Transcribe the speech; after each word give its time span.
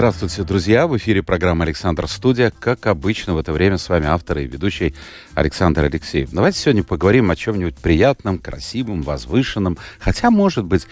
Здравствуйте, 0.00 0.44
друзья! 0.44 0.86
В 0.86 0.96
эфире 0.96 1.22
программа 1.22 1.64
«Александр 1.64 2.08
Студия». 2.08 2.50
Как 2.58 2.86
обычно, 2.86 3.34
в 3.34 3.38
это 3.38 3.52
время 3.52 3.76
с 3.76 3.86
вами 3.86 4.06
автор 4.06 4.38
и 4.38 4.46
ведущий 4.46 4.94
Александр 5.34 5.84
Алексеев. 5.84 6.30
Давайте 6.30 6.58
сегодня 6.58 6.82
поговорим 6.82 7.30
о 7.30 7.36
чем-нибудь 7.36 7.76
приятном, 7.76 8.38
красивом, 8.38 9.02
возвышенном, 9.02 9.76
хотя, 9.98 10.30
может 10.30 10.64
быть, 10.64 10.86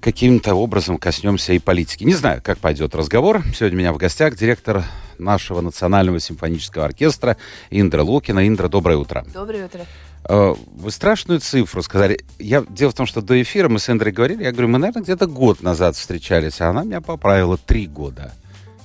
каким-то 0.00 0.54
образом 0.54 0.98
коснемся 0.98 1.54
и 1.54 1.60
политики. 1.60 2.04
Не 2.04 2.12
знаю, 2.12 2.42
как 2.44 2.58
пойдет 2.58 2.94
разговор. 2.94 3.42
Сегодня 3.54 3.78
у 3.78 3.80
меня 3.80 3.92
в 3.94 3.96
гостях 3.96 4.36
директор 4.36 4.84
нашего 5.16 5.62
Национального 5.62 6.20
симфонического 6.20 6.84
оркестра 6.84 7.38
Индра 7.70 8.02
Лукина. 8.02 8.46
Индра, 8.46 8.68
доброе 8.68 8.98
утро. 8.98 9.24
Доброе 9.32 9.64
утро. 9.64 9.86
Э, 10.28 10.54
вы 10.74 10.90
страшную 10.90 11.40
цифру 11.40 11.82
сказали. 11.82 12.20
Я, 12.38 12.62
дело 12.68 12.90
в 12.90 12.94
том, 12.94 13.06
что 13.06 13.22
до 13.22 13.40
эфира 13.40 13.70
мы 13.70 13.78
с 13.78 13.88
Эндрой 13.88 14.12
говорили, 14.12 14.44
я 14.44 14.52
говорю, 14.52 14.68
мы, 14.68 14.78
наверное, 14.78 15.04
где-то 15.04 15.26
год 15.26 15.62
назад 15.62 15.96
встречались, 15.96 16.60
а 16.60 16.68
она 16.68 16.84
меня 16.84 17.00
поправила 17.00 17.56
три 17.56 17.86
года. 17.86 18.34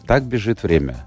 Так 0.08 0.24
бежит 0.24 0.64
время. 0.64 1.06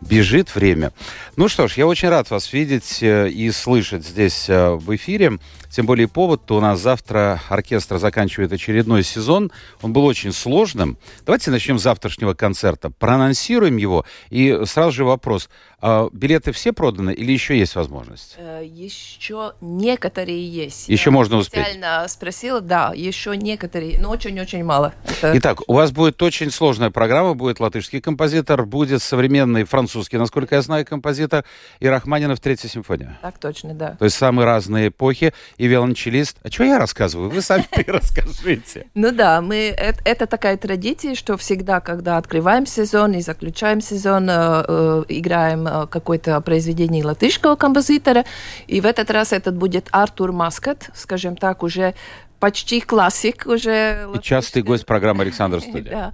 Бежит 0.00 0.54
время. 0.54 0.92
Ну 1.36 1.48
что 1.48 1.66
ж, 1.66 1.74
я 1.74 1.86
очень 1.86 2.08
рад 2.08 2.30
вас 2.30 2.52
видеть 2.52 3.02
э, 3.02 3.28
и 3.28 3.50
слышать 3.50 4.06
здесь 4.06 4.48
э, 4.48 4.70
в 4.70 4.94
эфире. 4.94 5.38
Тем 5.70 5.86
более 5.86 6.06
повод-то 6.06 6.56
у 6.56 6.60
нас 6.60 6.80
завтра 6.80 7.40
оркестр 7.48 7.98
заканчивает 7.98 8.52
очередной 8.52 9.02
сезон. 9.02 9.50
Он 9.82 9.92
был 9.92 10.04
очень 10.04 10.32
сложным. 10.32 10.98
Давайте 11.26 11.50
начнем 11.50 11.78
с 11.78 11.82
завтрашнего 11.82 12.34
концерта. 12.34 12.90
Проанонсируем 12.90 13.76
его. 13.76 14.04
И 14.30 14.60
сразу 14.66 14.92
же 14.92 15.04
вопрос. 15.04 15.48
А 15.80 16.08
билеты 16.12 16.50
все 16.50 16.72
проданы 16.72 17.12
или 17.12 17.30
еще 17.30 17.56
есть 17.56 17.76
возможность? 17.76 18.34
Э, 18.36 18.64
еще 18.64 19.52
некоторые 19.60 20.44
есть. 20.48 20.88
Еще 20.88 21.10
Я 21.10 21.14
можно 21.14 21.36
успеть? 21.36 21.62
специально 21.62 22.08
спросила, 22.08 22.60
да, 22.60 22.92
еще 22.96 23.36
некоторые, 23.36 24.00
но 24.00 24.10
очень-очень 24.10 24.64
мало. 24.64 24.92
Это 25.04 25.38
Итак, 25.38 25.60
у 25.68 25.74
вас 25.74 25.92
будет 25.92 26.20
очень 26.20 26.50
сложная 26.50 26.90
программа. 26.90 27.34
Будет 27.34 27.60
латышский 27.60 28.00
композитор, 28.00 28.66
будет 28.66 29.02
современный 29.02 29.62
французский, 29.62 30.18
насколько 30.18 30.56
я 30.56 30.62
знаю, 30.62 30.84
композитор, 30.84 31.44
и 31.78 31.86
Рахманинов 31.86 32.40
Третья 32.40 32.68
симфония. 32.68 33.16
Так 33.22 33.38
точно, 33.38 33.72
да. 33.74 33.94
То 34.00 34.04
есть 34.04 34.16
самые 34.16 34.46
разные 34.46 34.88
эпохи. 34.88 35.32
И 35.58 35.68
виолончелист. 35.68 36.38
А 36.42 36.50
что 36.50 36.64
я 36.64 36.80
рассказываю? 36.80 37.30
Вы 37.30 37.40
сами 37.40 37.66
расскажите. 37.86 38.86
Ну 38.94 39.12
да, 39.12 39.40
мы, 39.40 39.68
это, 39.76 40.00
это 40.04 40.26
такая 40.26 40.56
традиция, 40.56 41.14
что 41.14 41.36
всегда, 41.36 41.78
когда 41.80 42.16
открываем 42.16 42.66
сезон 42.66 43.12
и 43.12 43.20
заключаем 43.20 43.80
сезон, 43.80 44.28
э, 44.28 44.64
э, 44.66 45.04
играем 45.08 45.67
э, 45.70 45.86
какое-то 45.88 46.40
произведение 46.40 47.04
латышского 47.04 47.56
композитора. 47.56 48.24
И 48.66 48.80
в 48.80 48.86
этот 48.86 49.10
раз 49.10 49.32
этот 49.32 49.56
будет 49.56 49.88
Артур 49.90 50.32
Маскат, 50.32 50.90
скажем 50.94 51.36
так, 51.36 51.62
уже 51.62 51.94
почти 52.40 52.80
классик 52.80 53.46
уже. 53.46 54.08
И 54.14 54.18
частый 54.20 54.62
гость 54.62 54.86
программы 54.86 55.22
Александр 55.22 55.60
Студия. 55.60 55.92
Да. 55.98 56.12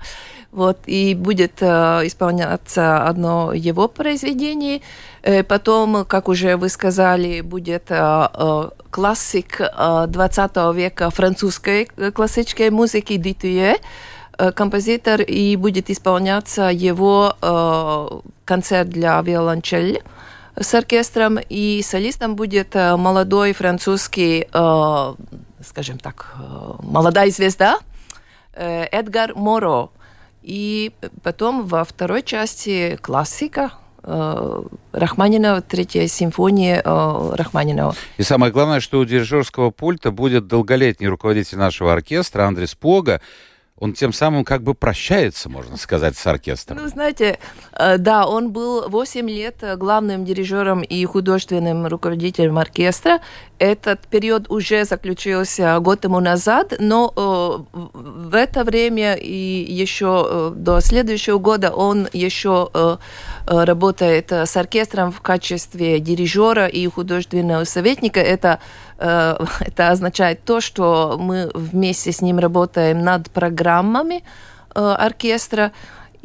Вот, 0.52 0.78
и 0.86 1.16
будет 1.16 1.54
э, 1.60 1.66
исполняться 2.04 3.08
одно 3.08 3.52
его 3.52 3.88
произведение. 3.88 4.82
Э, 5.22 5.42
потом, 5.42 6.04
как 6.04 6.28
уже 6.28 6.56
вы 6.56 6.68
сказали, 6.68 7.40
будет 7.40 7.90
э, 7.90 8.28
э, 8.32 8.70
классик 8.90 9.60
э, 9.60 10.04
20 10.06 10.56
века 10.76 11.10
французской 11.10 11.88
э, 11.96 12.12
классической 12.12 12.70
музыки 12.70 13.16
Дитюе, 13.16 13.72
э, 13.72 13.78
композитор, 14.54 15.20
и 15.20 15.56
будет 15.56 15.90
исполняться 15.90 16.68
его 16.68 17.36
э, 17.40 18.20
концерт 18.44 18.88
для 18.88 19.20
виолончели 19.20 20.02
с 20.56 20.74
оркестром, 20.74 21.38
и 21.48 21.82
солистом 21.82 22.36
будет 22.36 22.76
э, 22.76 22.96
молодой 22.96 23.52
французский, 23.52 24.46
э, 24.52 25.14
скажем 25.66 25.98
так, 25.98 26.34
э, 26.38 26.72
молодая 26.82 27.30
звезда 27.30 27.78
э, 28.52 28.84
Эдгар 28.84 29.34
Моро. 29.34 29.88
И 30.42 30.92
потом 31.22 31.66
во 31.66 31.84
второй 31.84 32.22
части 32.22 32.98
классика 33.00 33.72
э, 34.02 34.62
Рахманинова, 34.92 35.62
третья 35.62 36.06
симфония 36.06 36.82
э, 36.84 37.34
Рахманинова. 37.34 37.94
И 38.18 38.22
самое 38.22 38.52
главное, 38.52 38.80
что 38.80 39.00
у 39.00 39.04
дирижерского 39.04 39.70
пульта 39.70 40.10
будет 40.10 40.46
долголетний 40.46 41.08
руководитель 41.08 41.58
нашего 41.58 41.92
оркестра 41.92 42.44
Андрей 42.44 42.68
Пога. 42.78 43.20
Он 43.84 43.92
тем 43.92 44.14
самым 44.14 44.46
как 44.46 44.62
бы 44.62 44.72
прощается, 44.72 45.50
можно 45.50 45.76
сказать, 45.76 46.16
с 46.16 46.26
оркестром. 46.26 46.78
Ну, 46.78 46.88
знаете, 46.88 47.38
э, 47.72 47.98
да, 47.98 48.26
он 48.26 48.50
был 48.50 48.88
8 48.88 49.28
лет 49.28 49.62
главным 49.76 50.24
дирижером 50.24 50.80
и 50.80 51.04
художественным 51.04 51.86
руководителем 51.86 52.56
оркестра. 52.56 53.20
Этот 53.60 54.00
период 54.08 54.50
уже 54.50 54.84
заключился 54.84 55.78
год 55.78 56.00
тому 56.00 56.18
назад, 56.18 56.74
но 56.80 57.12
э, 57.16 57.78
в 57.92 58.34
это 58.34 58.64
время 58.64 59.14
и 59.14 59.64
еще 59.72 60.26
э, 60.26 60.52
до 60.56 60.80
следующего 60.80 61.38
года 61.38 61.70
он 61.70 62.08
еще 62.12 62.68
э, 62.74 62.96
э, 63.46 63.64
работает 63.64 64.32
э, 64.32 64.46
с 64.46 64.56
оркестром 64.56 65.12
в 65.12 65.20
качестве 65.20 66.00
дирижера 66.00 66.66
и 66.66 66.84
художественного 66.88 67.62
советника. 67.62 68.18
Это 68.18 68.58
э, 68.98 69.36
это 69.60 69.90
означает 69.90 70.44
то, 70.44 70.60
что 70.60 71.16
мы 71.16 71.48
вместе 71.54 72.10
с 72.10 72.20
ним 72.20 72.40
работаем 72.40 73.02
над 73.02 73.30
программами 73.30 74.24
оркестра, 74.74 75.70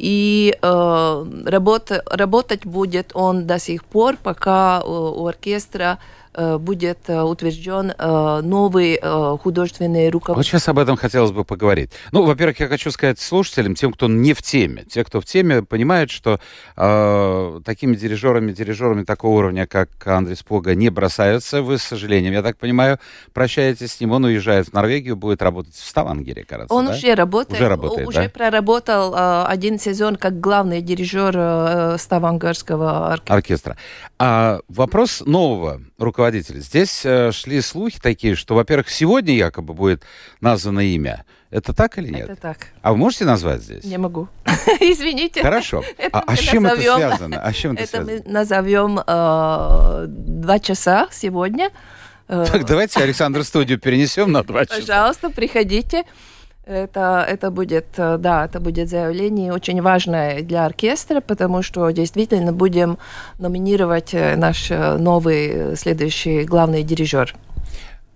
и 0.00 0.56
э, 0.62 1.26
работа, 1.44 2.02
работать 2.06 2.64
будет 2.64 3.10
он 3.12 3.46
до 3.46 3.58
сих 3.58 3.84
пор, 3.84 4.16
пока 4.16 4.80
э, 4.82 4.88
у 4.88 5.26
оркестра 5.26 5.98
будет 6.34 6.98
э, 7.08 7.20
утвержден 7.20 7.92
э, 7.96 8.40
новый 8.42 8.98
э, 9.02 9.36
художественный 9.42 10.06
Вот 10.06 10.12
руководитель. 10.12 10.50
сейчас 10.52 10.68
об 10.68 10.78
этом 10.78 10.96
хотелось 10.96 11.32
бы 11.32 11.44
поговорить. 11.44 11.90
Ну, 12.12 12.22
во-первых, 12.24 12.60
я 12.60 12.68
хочу 12.68 12.90
сказать 12.90 13.18
слушателям, 13.18 13.74
тем, 13.74 13.92
кто 13.92 14.06
не 14.08 14.32
в 14.32 14.42
теме. 14.42 14.84
Те, 14.88 15.04
кто 15.04 15.20
в 15.20 15.24
теме, 15.24 15.62
понимают, 15.62 16.10
что 16.10 16.38
э, 16.76 17.60
такими 17.64 17.96
дирижерами, 17.96 18.52
дирижерами 18.52 19.04
такого 19.04 19.38
уровня, 19.38 19.66
как 19.66 19.88
Андрей 20.06 20.36
Спога, 20.36 20.74
не 20.74 20.88
бросаются. 20.90 21.62
Вы, 21.62 21.78
с 21.78 21.82
сожалением, 21.82 22.32
я 22.32 22.42
так 22.42 22.58
понимаю, 22.58 22.98
прощаетесь 23.32 23.92
с 23.92 24.00
ним. 24.00 24.12
Он 24.12 24.24
уезжает 24.24 24.68
в 24.68 24.72
Норвегию, 24.72 25.16
будет 25.16 25.42
работать 25.42 25.74
в 25.74 25.84
Ставангере, 25.88 26.44
кажется, 26.44 26.72
Он 26.72 26.86
да? 26.86 26.92
уже 26.92 27.14
работает, 27.14 27.60
Уже 27.60 27.68
работает, 27.68 28.08
уже 28.08 28.22
да? 28.24 28.28
проработал 28.28 29.14
э, 29.14 29.44
один 29.46 29.78
сезон 29.78 30.16
как 30.16 30.38
главный 30.40 30.80
дирижер 30.80 31.34
э, 31.36 31.96
Ставангерского 31.98 33.12
оркестра. 33.12 33.34
оркестра. 33.34 33.76
А 34.18 34.60
вопрос 34.68 35.22
нового 35.26 35.80
руководителя. 35.98 36.19
Здесь 36.28 37.02
э, 37.04 37.32
шли 37.32 37.60
слухи 37.60 37.98
такие, 38.00 38.34
что, 38.34 38.54
во-первых, 38.54 38.90
сегодня 38.90 39.34
якобы 39.34 39.74
будет 39.74 40.02
названо 40.40 40.80
имя. 40.80 41.24
Это 41.50 41.72
так 41.72 41.98
или 41.98 42.08
нет? 42.08 42.30
Это 42.30 42.36
так. 42.40 42.58
А 42.82 42.92
вы 42.92 42.98
можете 42.98 43.24
назвать 43.24 43.62
здесь? 43.62 43.84
Не 43.84 43.98
могу. 43.98 44.28
Извините. 44.80 45.42
Хорошо. 45.42 45.82
Это 45.98 46.18
А, 46.20 46.22
а 46.26 46.36
с 46.36 46.40
чем 46.40 46.64
это 46.66 46.76
назовем- 46.76 46.96
связано? 46.96 47.40
А 47.42 47.52
с 47.52 47.56
чем 47.56 47.72
это, 47.72 47.82
Это 47.82 47.90
связано? 47.90 48.22
мы 48.24 48.32
назовем 48.32 48.98
э, 49.04 50.04
два 50.06 50.58
часа 50.60 51.08
сегодня. 51.10 51.70
Э, 52.28 52.46
Так, 52.50 52.64
давайте 52.66 53.02
Александр 53.02 53.42
студию 53.42 53.80
перенесем 53.80 54.30
на 54.30 54.44
два 54.44 54.64
часа. 54.66 54.78
Пожалуйста, 54.80 55.30
приходите. 55.30 56.04
Это, 56.64 57.24
это 57.26 57.50
будет, 57.50 57.86
э, 57.96 58.18
да, 58.18 58.44
это 58.44 58.60
будет 58.60 58.88
заявление 58.88 59.52
очень 59.52 59.80
важное 59.80 60.42
для 60.42 60.66
оркестра, 60.66 61.20
потому 61.20 61.62
что 61.62 61.90
действительно 61.90 62.52
будем 62.52 62.98
номинировать 63.38 64.12
э, 64.12 64.36
наш 64.36 64.70
э, 64.70 64.96
новый 64.98 65.76
следующий 65.76 66.44
главный 66.44 66.82
дирижер. 66.82 67.34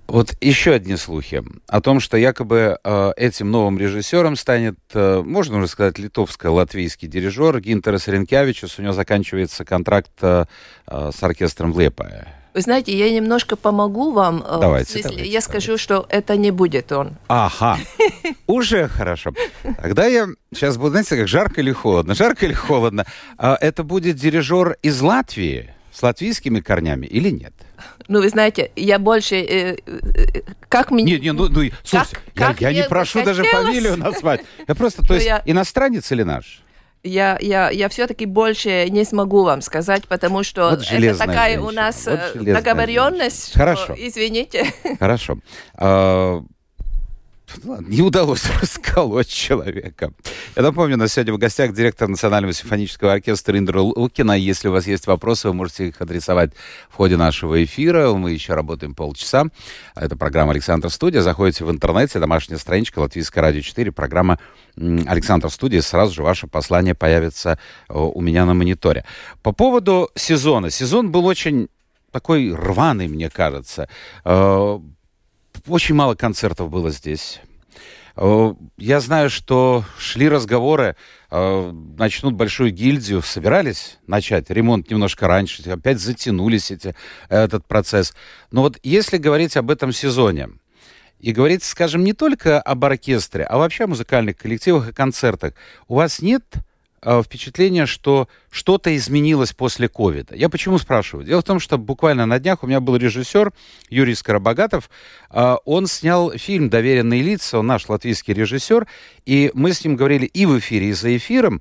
Вот 0.07 0.35
еще 0.43 0.75
одни 0.75 0.97
слухи 0.97 1.43
о 1.67 1.81
том, 1.81 1.99
что 1.99 2.19
якобы 2.19 2.77
этим 3.17 3.51
новым 3.51 3.79
режиссером 3.79 4.37
станет, 4.37 4.79
можно 4.93 5.57
уже 5.57 5.67
сказать, 5.67 5.99
литовско-латвийский 5.99 7.09
дирижер 7.09 7.59
Гинтерас 7.59 8.07
Ренкевичус. 8.07 8.79
У 8.79 8.83
него 8.83 8.93
заканчивается 8.93 9.65
контракт 9.65 10.13
с 10.21 11.23
оркестром 11.23 11.77
Лепая. 11.81 12.34
Вы 12.55 12.61
знаете, 12.61 12.97
я 12.97 13.11
немножко 13.11 13.57
помогу 13.57 14.13
вам. 14.13 14.43
э, 14.47 14.59
Давайте, 14.61 14.87
в 14.89 14.93
смысле, 14.93 15.11
давайте, 15.11 15.31
я 15.31 15.41
скажу, 15.41 15.77
что 15.77 16.07
это 16.09 16.37
не 16.37 16.53
будет 16.53 16.93
он. 16.93 17.17
Ага, 17.29 17.79
уже 18.47 18.87
хорошо. 18.89 19.33
Тогда 19.83 20.07
я 20.07 20.29
сейчас 20.55 20.77
буду, 20.77 20.91
знаете, 20.91 21.17
как 21.17 21.27
жарко 21.29 21.61
или 21.61 21.73
холодно? 21.73 22.15
Жарко 22.15 22.47
или 22.47 22.53
холодно? 22.53 23.05
А 23.39 23.59
это 23.61 23.83
будет 23.83 24.17
дирижер 24.17 24.77
из 24.83 25.01
Латвии 25.01 25.75
с 25.93 26.03
латвийскими 26.03 26.61
корнями 26.61 27.07
или 27.07 27.31
нет? 27.31 27.53
Ну, 28.07 28.21
вы 28.21 28.29
знаете, 28.29 28.71
я 28.77 28.99
больше... 28.99 29.37
э, 29.37 29.77
э, 29.87 30.41
как 30.69 30.91
мне... 30.91 31.05
Нет, 31.05 31.23
нет, 31.23 31.35
ну, 31.35 31.49
ну 31.49 31.71
слушайте, 31.83 32.17
как 32.35 32.61
я, 32.61 32.71
я 32.71 32.83
не 32.83 32.89
прошу 32.89 33.23
даже 33.25 33.43
хотелось. 33.45 33.67
фамилию 33.67 33.97
назвать. 33.97 34.43
Я 34.69 34.75
просто, 34.77 35.03
то 35.03 35.15
Ну, 35.15 35.21
есть, 35.21 35.31
иностранец 35.47 36.11
или 36.13 36.23
наш? 36.23 36.61
Я, 37.05 37.39
я, 37.41 37.71
я 37.71 37.89
все-таки 37.89 38.27
больше 38.27 38.89
не 38.89 39.05
смогу 39.05 39.45
вам 39.45 39.61
сказать, 39.61 40.09
потому 40.09 40.43
что 40.43 40.71
Вот 40.71 40.83
это 40.91 41.19
такая 41.19 41.51
женщина, 41.51 41.69
у 41.69 41.71
нас 41.71 42.07
вот 42.07 42.21
э, 42.35 42.55
договоренность, 42.55 43.51
что, 43.51 43.59
Хорошо. 43.59 43.95
извините. 43.97 44.73
Хорошо. 44.99 45.39
А, 45.75 46.43
ладно, 47.65 47.87
Не 47.89 48.03
удалось 48.03 48.45
расколоть 48.61 49.29
человека. 49.29 50.13
Я 50.57 50.63
напомню, 50.63 50.97
на 50.97 51.09
сегодня 51.09 51.35
в 51.35 51.39
гостях 51.39 51.73
директор 51.75 52.09
Национального 52.09 52.53
симфонического 52.53 53.13
оркестра 53.13 53.59
Индра 53.59 53.81
Лукина. 53.81 54.33
Если 54.33 54.69
у 54.69 54.73
вас 54.73 54.87
есть 54.87 55.07
вопросы, 55.07 55.49
вы 55.49 55.55
можете 55.55 55.89
их 55.89 56.01
адресовать 56.01 56.53
в 56.89 56.95
ходе 56.95 57.17
нашего 57.17 57.63
эфира. 57.63 58.13
Мы 58.13 58.33
еще 58.33 58.55
работаем 58.55 58.95
полчаса. 58.95 59.47
Это 59.95 60.17
программа 60.17 60.53
«Александр 60.53 60.91
Студия». 60.91 61.21
Заходите 61.21 61.65
в 61.65 61.71
интернете, 61.71 62.19
домашняя 62.19 62.59
страничка 62.59 62.99
Латвийское 62.99 63.43
радио 63.43 63.61
4, 63.61 63.93
программа 63.93 64.39
«Александр 64.77 65.51
Студия». 65.51 65.83
Сразу 65.83 66.15
же 66.15 66.23
ваше 66.23 66.47
послание 66.47 66.95
появится 66.95 67.59
э, 67.89 67.95
у 67.95 68.21
меня 68.21 68.45
на 68.45 68.55
мониторе. 68.55 69.05
По 69.43 69.53
поводу 69.53 70.11
сезона. 70.15 70.71
Сезон 70.71 71.11
был 71.11 71.27
очень 71.27 71.69
такой 72.15 72.55
рваный, 72.55 73.09
мне 73.09 73.29
кажется. 73.29 73.89
Очень 75.67 75.95
мало 75.95 76.15
концертов 76.15 76.71
было 76.71 76.91
здесь. 76.91 77.41
Э, 78.17 78.55
Я 78.77 79.01
знаю, 79.01 79.31
что 79.31 79.85
шли 79.99 80.29
разговоры, 80.29 80.95
э, 81.31 81.73
начнут 81.97 82.35
большую 82.35 82.71
гильдию, 82.71 83.23
собирались 83.23 83.99
начать 84.07 84.51
ремонт 84.51 84.91
немножко 84.91 85.27
раньше, 85.27 85.69
опять 85.71 86.01
затянулись 86.01 86.71
эти, 86.71 86.95
этот 87.29 87.67
процесс. 87.67 88.15
Но 88.51 88.63
вот 88.63 88.79
если 88.83 89.17
говорить 89.17 89.57
об 89.57 89.71
этом 89.71 89.93
сезоне, 89.93 90.51
и 91.19 91.33
говорить, 91.33 91.65
скажем, 91.65 92.05
не 92.05 92.13
только 92.13 92.61
об 92.61 92.85
оркестре, 92.85 93.45
а 93.45 93.57
вообще 93.57 93.85
о 93.85 93.87
музыкальных 93.87 94.37
коллективах 94.37 94.91
и 94.91 94.93
концертах, 94.93 95.55
у 95.89 95.95
вас 95.95 96.21
нет 96.21 96.45
э, 97.05 97.23
впечатления, 97.23 97.87
что 97.87 98.29
что-то 98.51 98.95
изменилось 98.97 99.53
после 99.53 99.89
ковида. 99.89 100.35
Я 100.35 100.49
почему 100.49 100.79
спрашиваю? 100.79 101.27
Дело 101.27 101.41
в 101.41 101.45
том, 101.45 101.61
что 101.61 101.79
буквально 101.79 102.27
на 102.27 102.39
днях 102.39 102.63
у 102.63 102.67
меня 102.67 102.81
был 102.81 102.97
режиссер 102.97 103.53
Юрий 103.91 104.15
Скоробогатов. 104.15 104.91
А, 105.31 105.59
Он 105.65 105.87
снял 105.87 106.33
фильм 106.33 106.71
«Доверенные 106.71 107.23
лица», 107.23 107.59
он 107.59 107.67
наш 107.67 107.89
латвийский 107.89 108.35
режиссер, 108.35 108.87
и 109.27 109.51
мы 109.55 109.73
с 109.73 109.85
ним 109.85 109.97
говорили 109.97 110.27
и 110.27 110.47
в 110.47 110.59
эфире, 110.59 110.89
и 110.89 110.93
за 110.93 111.17
эфиром, 111.17 111.61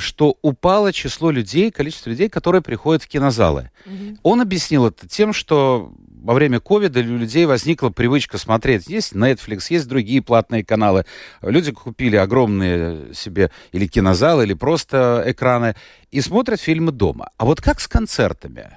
что 0.00 0.36
упало 0.42 0.92
число 0.92 1.30
людей, 1.30 1.70
количество 1.70 2.10
людей, 2.10 2.28
которые 2.28 2.62
приходят 2.62 3.02
в 3.02 3.08
кинозалы. 3.08 3.70
Он 4.22 4.40
объяснил 4.40 4.86
это 4.86 5.08
тем, 5.08 5.32
что 5.32 5.92
во 6.22 6.34
время 6.34 6.60
ковида 6.60 7.00
у 7.00 7.16
людей 7.16 7.46
возникла 7.46 7.90
привычка 7.90 8.38
смотреть. 8.38 8.88
Есть 8.88 9.12
Netflix, 9.12 9.66
есть 9.70 9.88
другие 9.88 10.20
платные 10.20 10.64
каналы. 10.64 11.04
Люди 11.42 11.72
купили 11.72 12.16
огромные 12.16 13.14
себе 13.14 13.50
или 13.72 13.86
кинозалы, 13.86 14.44
или 14.44 14.54
просто 14.54 15.22
экраны 15.26 15.74
и 16.10 16.20
смотрят 16.20 16.60
фильмы 16.60 16.92
дома. 16.92 17.30
А 17.36 17.44
вот 17.44 17.60
как 17.60 17.80
с 17.80 17.88
концертами? 17.88 18.70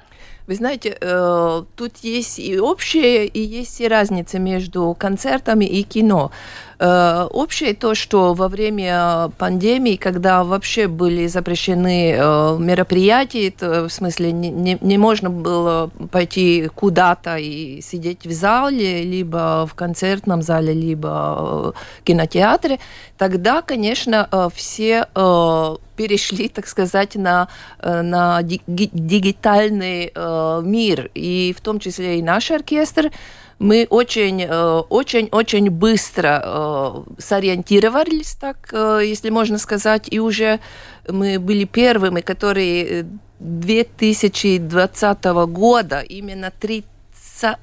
Вы 0.51 0.55
знаете, 0.55 0.97
э, 0.99 1.63
тут 1.77 1.93
есть 2.01 2.37
и 2.37 2.59
общее, 2.59 3.25
и 3.25 3.39
есть 3.39 3.79
и 3.79 3.87
разница 3.87 4.37
между 4.37 4.93
концертами 4.99 5.63
и 5.63 5.81
кино. 5.83 6.31
Э, 6.77 7.25
общее 7.31 7.73
то, 7.73 7.95
что 7.95 8.33
во 8.33 8.49
время 8.49 9.31
пандемии, 9.37 9.95
когда 9.95 10.43
вообще 10.43 10.89
были 10.89 11.27
запрещены 11.27 12.15
э, 12.17 12.57
мероприятия, 12.59 13.49
то, 13.51 13.87
в 13.87 13.93
смысле 13.93 14.33
не, 14.33 14.49
не, 14.49 14.77
не 14.81 14.97
можно 14.97 15.29
было 15.29 15.89
пойти 16.11 16.69
куда-то 16.75 17.37
и 17.37 17.79
сидеть 17.81 18.27
в 18.27 18.31
зале, 18.33 19.03
либо 19.03 19.65
в 19.71 19.73
концертном 19.73 20.41
зале, 20.41 20.73
либо 20.73 21.73
в 21.97 22.03
кинотеатре, 22.03 22.79
тогда, 23.17 23.61
конечно, 23.61 24.27
э, 24.29 24.49
все 24.53 25.07
э, 25.15 25.75
перешли, 26.01 26.47
так 26.49 26.67
сказать, 26.67 27.15
на, 27.15 27.47
э, 27.79 28.01
на 28.01 28.41
ди- 28.41 28.61
ги- 28.67 28.89
дигитальный 28.91 30.11
э, 30.15 30.61
мир, 30.63 31.11
и 31.13 31.53
в 31.55 31.61
том 31.61 31.79
числе 31.79 32.17
и 32.17 32.23
наш 32.23 32.51
оркестр, 32.51 33.11
мы 33.59 33.85
очень, 33.89 34.41
э, 34.41 34.81
очень, 34.89 35.29
очень 35.31 35.69
быстро 35.69 37.03
сориентировались, 37.19 38.33
так, 38.33 38.73
если 39.03 39.29
можно 39.29 39.59
сказать, 39.59 40.07
и 40.13 40.19
уже 40.19 40.59
мы 41.07 41.39
были 41.39 41.65
первыми, 41.65 42.21
которые 42.21 43.01
э, 43.01 43.03
2020 43.39 45.25
года, 45.47 45.99
именно 45.99 46.51
30 46.59 46.87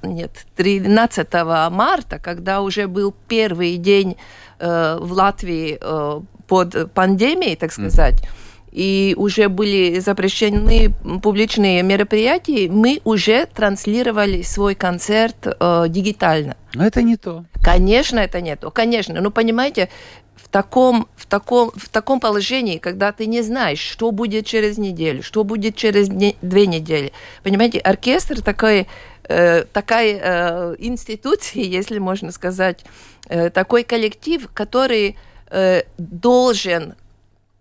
нет, 0.02 0.30
13 0.56 1.44
марта, 1.70 2.18
когда 2.18 2.60
уже 2.60 2.86
был 2.86 3.14
первый 3.28 3.76
день 3.78 4.16
в 4.60 5.12
Латвии 5.12 5.78
под 6.48 6.92
пандемией, 6.92 7.56
так 7.56 7.72
сказать, 7.72 8.22
и 8.72 9.14
уже 9.16 9.48
были 9.48 9.98
запрещены 9.98 10.92
публичные 11.22 11.82
мероприятия, 11.82 12.68
мы 12.68 13.00
уже 13.04 13.46
транслировали 13.46 14.42
свой 14.42 14.74
концерт 14.74 15.36
э, 15.46 15.86
дигитально. 15.88 16.56
Но 16.74 16.86
это 16.86 17.02
не 17.02 17.16
то. 17.16 17.44
Конечно, 17.62 18.18
это 18.18 18.40
нет. 18.40 18.64
Конечно, 18.74 19.20
ну 19.20 19.30
понимаете, 19.30 19.88
в 20.36 20.48
таком, 20.48 21.08
в, 21.16 21.26
таком, 21.26 21.72
в 21.76 21.88
таком 21.88 22.20
положении, 22.20 22.78
когда 22.78 23.12
ты 23.12 23.26
не 23.26 23.42
знаешь, 23.42 23.80
что 23.80 24.10
будет 24.10 24.46
через 24.46 24.78
неделю, 24.78 25.22
что 25.22 25.44
будет 25.44 25.76
через 25.76 26.08
не- 26.08 26.36
две 26.42 26.66
недели. 26.66 27.12
Понимаете, 27.42 27.78
оркестр 27.78 28.42
такой, 28.42 28.86
э, 29.24 29.64
такая 29.72 30.20
э, 30.22 30.76
институция, 30.78 31.62
если 31.64 31.98
можно 31.98 32.32
сказать, 32.32 32.84
э, 33.28 33.50
такой 33.50 33.82
коллектив, 33.82 34.48
который 34.54 35.16
э, 35.50 35.82
должен 35.98 36.94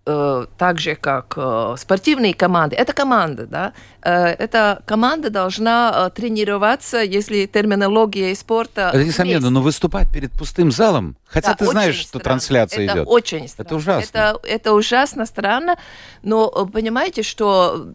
э, 0.06 0.45
так 0.57 0.80
же, 0.80 0.95
как 0.95 1.34
э, 1.36 1.75
спортивные 1.78 2.34
команды, 2.34 2.75
это 2.75 2.94
команда, 2.94 3.45
да, 3.45 3.74
э, 4.01 4.12
эта 4.39 4.81
команда 4.86 5.30
должна 5.30 6.07
э, 6.07 6.10
тренироваться, 6.16 7.01
если 7.01 7.45
терминология 7.45 8.34
спорта... 8.36 8.92
Это 8.94 9.04
несомненно, 9.04 9.39
вместе. 9.39 9.54
но 9.54 9.62
выступать 9.62 10.07
перед 10.13 10.31
пустым 10.31 10.72
залом, 10.72 11.18
хотя 11.25 11.50
Да, 11.50 11.56
ты 11.56 11.66
знаешь, 11.66 11.89
очень 11.95 12.01
что 12.01 12.10
странно. 12.19 12.24
трансляция 12.24 12.86
это 12.86 12.94
идет. 12.94 13.07
очень 13.07 13.48
странно. 13.50 13.68
Это 13.68 13.75
ужасно. 13.75 14.18
Это, 14.18 14.40
это 14.44 14.74
ужасно 14.74 15.25
странно, 15.25 15.78
но 16.24 16.50
понимаете, 16.68 17.22
что 17.24 17.86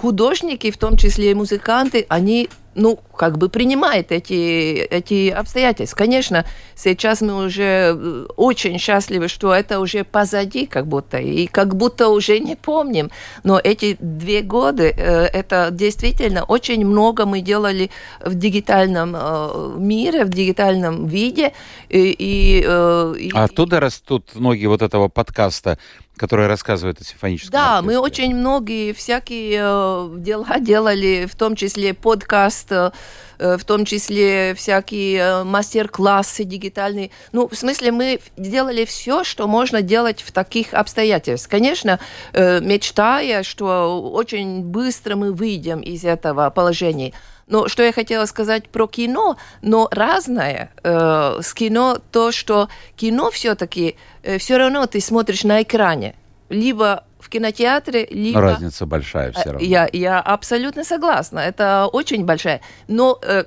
художники, 0.00 0.70
в 0.70 0.78
том 0.78 0.96
числе 0.96 1.32
и 1.32 1.34
музыканты, 1.34 2.06
они 2.08 2.48
ну, 2.74 2.98
как 3.16 3.38
бы 3.38 3.48
принимают 3.48 4.12
эти, 4.12 4.78
эти 4.90 5.28
обстоятельства. 5.30 5.96
Конечно, 5.98 6.44
сейчас 6.74 7.20
мы 7.20 7.44
уже 7.44 7.62
э, 7.94 8.26
очень 8.36 8.78
счастливы, 8.78 9.28
что 9.28 9.54
это 9.54 9.80
уже 9.80 10.04
позади 10.04 10.66
как 10.66 10.86
будто, 10.86 11.18
и 11.18 11.46
как 11.46 11.76
будто 11.76 12.08
уже 12.08 12.38
не 12.40 12.56
помним. 12.56 13.10
Но 13.44 13.60
эти 13.62 13.96
две 14.00 14.40
года, 14.42 14.84
э, 14.84 15.26
это 15.26 15.68
действительно 15.70 16.44
очень 16.44 16.84
много 16.86 17.26
мы 17.26 17.40
делали 17.40 17.90
в 18.24 18.34
дигитальном 18.34 19.14
э, 19.16 19.74
мире, 19.78 20.24
в 20.24 20.30
дигитальном 20.30 21.06
виде. 21.06 21.52
И, 21.88 21.98
и, 22.18 22.58
и- 22.60 23.30
А 23.34 23.44
оттуда 23.44 23.80
растут 23.80 24.34
ноги 24.34 24.66
вот 24.66 24.82
этого 24.82 25.08
подкаста, 25.08 25.78
который 26.16 26.46
рассказывает 26.46 27.00
о 27.00 27.04
симфоническом 27.04 27.52
Да, 27.52 27.82
мы 27.82 27.96
оркестре. 27.96 28.26
очень 28.26 28.36
многие 28.36 28.92
всякие 28.92 29.60
э, 29.62 30.14
дела 30.18 30.58
делали, 30.60 31.26
в 31.30 31.34
том 31.34 31.56
числе 31.56 31.94
подкаст, 31.94 32.70
э, 32.70 32.90
э, 33.38 33.56
в 33.56 33.64
том 33.64 33.84
числе 33.84 34.54
всякие 34.54 35.42
мастер-классы 35.44 36.44
дигитальные. 36.44 37.10
Ну, 37.32 37.48
в 37.48 37.54
смысле, 37.54 37.92
мы 37.92 38.20
делали 38.36 38.84
все, 38.84 39.24
что 39.24 39.48
можно 39.48 39.82
делать 39.82 40.22
в 40.22 40.32
таких 40.32 40.74
обстоятельствах. 40.74 41.50
Конечно, 41.50 41.98
мечтая, 42.34 43.42
что 43.42 44.10
очень 44.12 44.62
быстро 44.62 45.16
мы 45.16 45.32
выйдем 45.32 45.80
из 45.80 46.04
этого 46.04 46.50
положения. 46.50 47.12
Но 47.52 47.68
что 47.68 47.82
я 47.82 47.92
хотела 47.92 48.24
сказать 48.24 48.70
про 48.70 48.86
кино, 48.86 49.36
но 49.60 49.86
разное 49.90 50.70
э, 50.82 51.40
с 51.42 51.52
кино 51.52 51.98
то, 52.10 52.32
что 52.32 52.70
кино 52.96 53.30
все-таки 53.30 53.96
э, 54.22 54.38
все 54.38 54.56
равно 54.56 54.86
ты 54.86 55.02
смотришь 55.02 55.44
на 55.44 55.60
экране, 55.62 56.14
либо 56.48 57.04
в 57.20 57.28
кинотеатре, 57.28 58.06
либо 58.10 58.40
Разница 58.40 58.86
большая 58.86 59.32
все 59.32 59.42
Э, 59.42 59.52
равно. 59.52 59.66
я, 59.66 59.86
я 59.92 60.18
абсолютно 60.18 60.82
согласна, 60.82 61.40
это 61.40 61.90
очень 61.92 62.24
большая. 62.24 62.62
Но 62.88 63.18
э, 63.22 63.44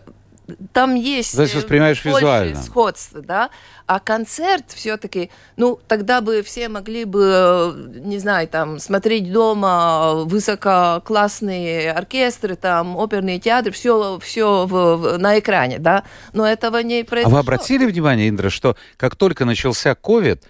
там 0.74 0.96
есть 0.96 1.34
есть 1.34 1.54
э, 1.54 1.58
воспринимаешь 1.58 2.04
визуально. 2.06 2.62
сходства, 2.62 3.22
да. 3.22 3.50
А 3.88 4.00
концерт 4.00 4.66
все-таки, 4.70 5.30
ну, 5.58 5.80
тогда 5.88 6.22
бы 6.22 6.42
все 6.42 6.70
могли 6.70 7.06
бы, 7.06 7.74
не 8.04 8.18
знаю, 8.20 8.48
там, 8.48 8.80
смотреть 8.80 9.32
дома 9.32 10.24
высококлассные 10.26 11.92
оркестры, 11.92 12.56
там, 12.56 12.96
оперные 12.98 13.40
театры, 13.40 13.72
все, 13.72 14.20
все 14.20 14.66
в, 14.66 14.96
в- 14.98 15.18
на 15.18 15.40
экране, 15.40 15.80
да. 15.80 16.04
Но 16.34 16.46
этого 16.48 16.78
не 16.80 17.02
А 17.02 17.06
произошло. 17.06 17.34
вы 17.36 17.40
обратили 17.40 17.86
внимание, 17.86 18.30
Индра, 18.30 18.50
что 18.50 18.76
как 18.98 19.16
только 19.16 19.46
начался 19.46 19.96
ковид, 19.96 20.44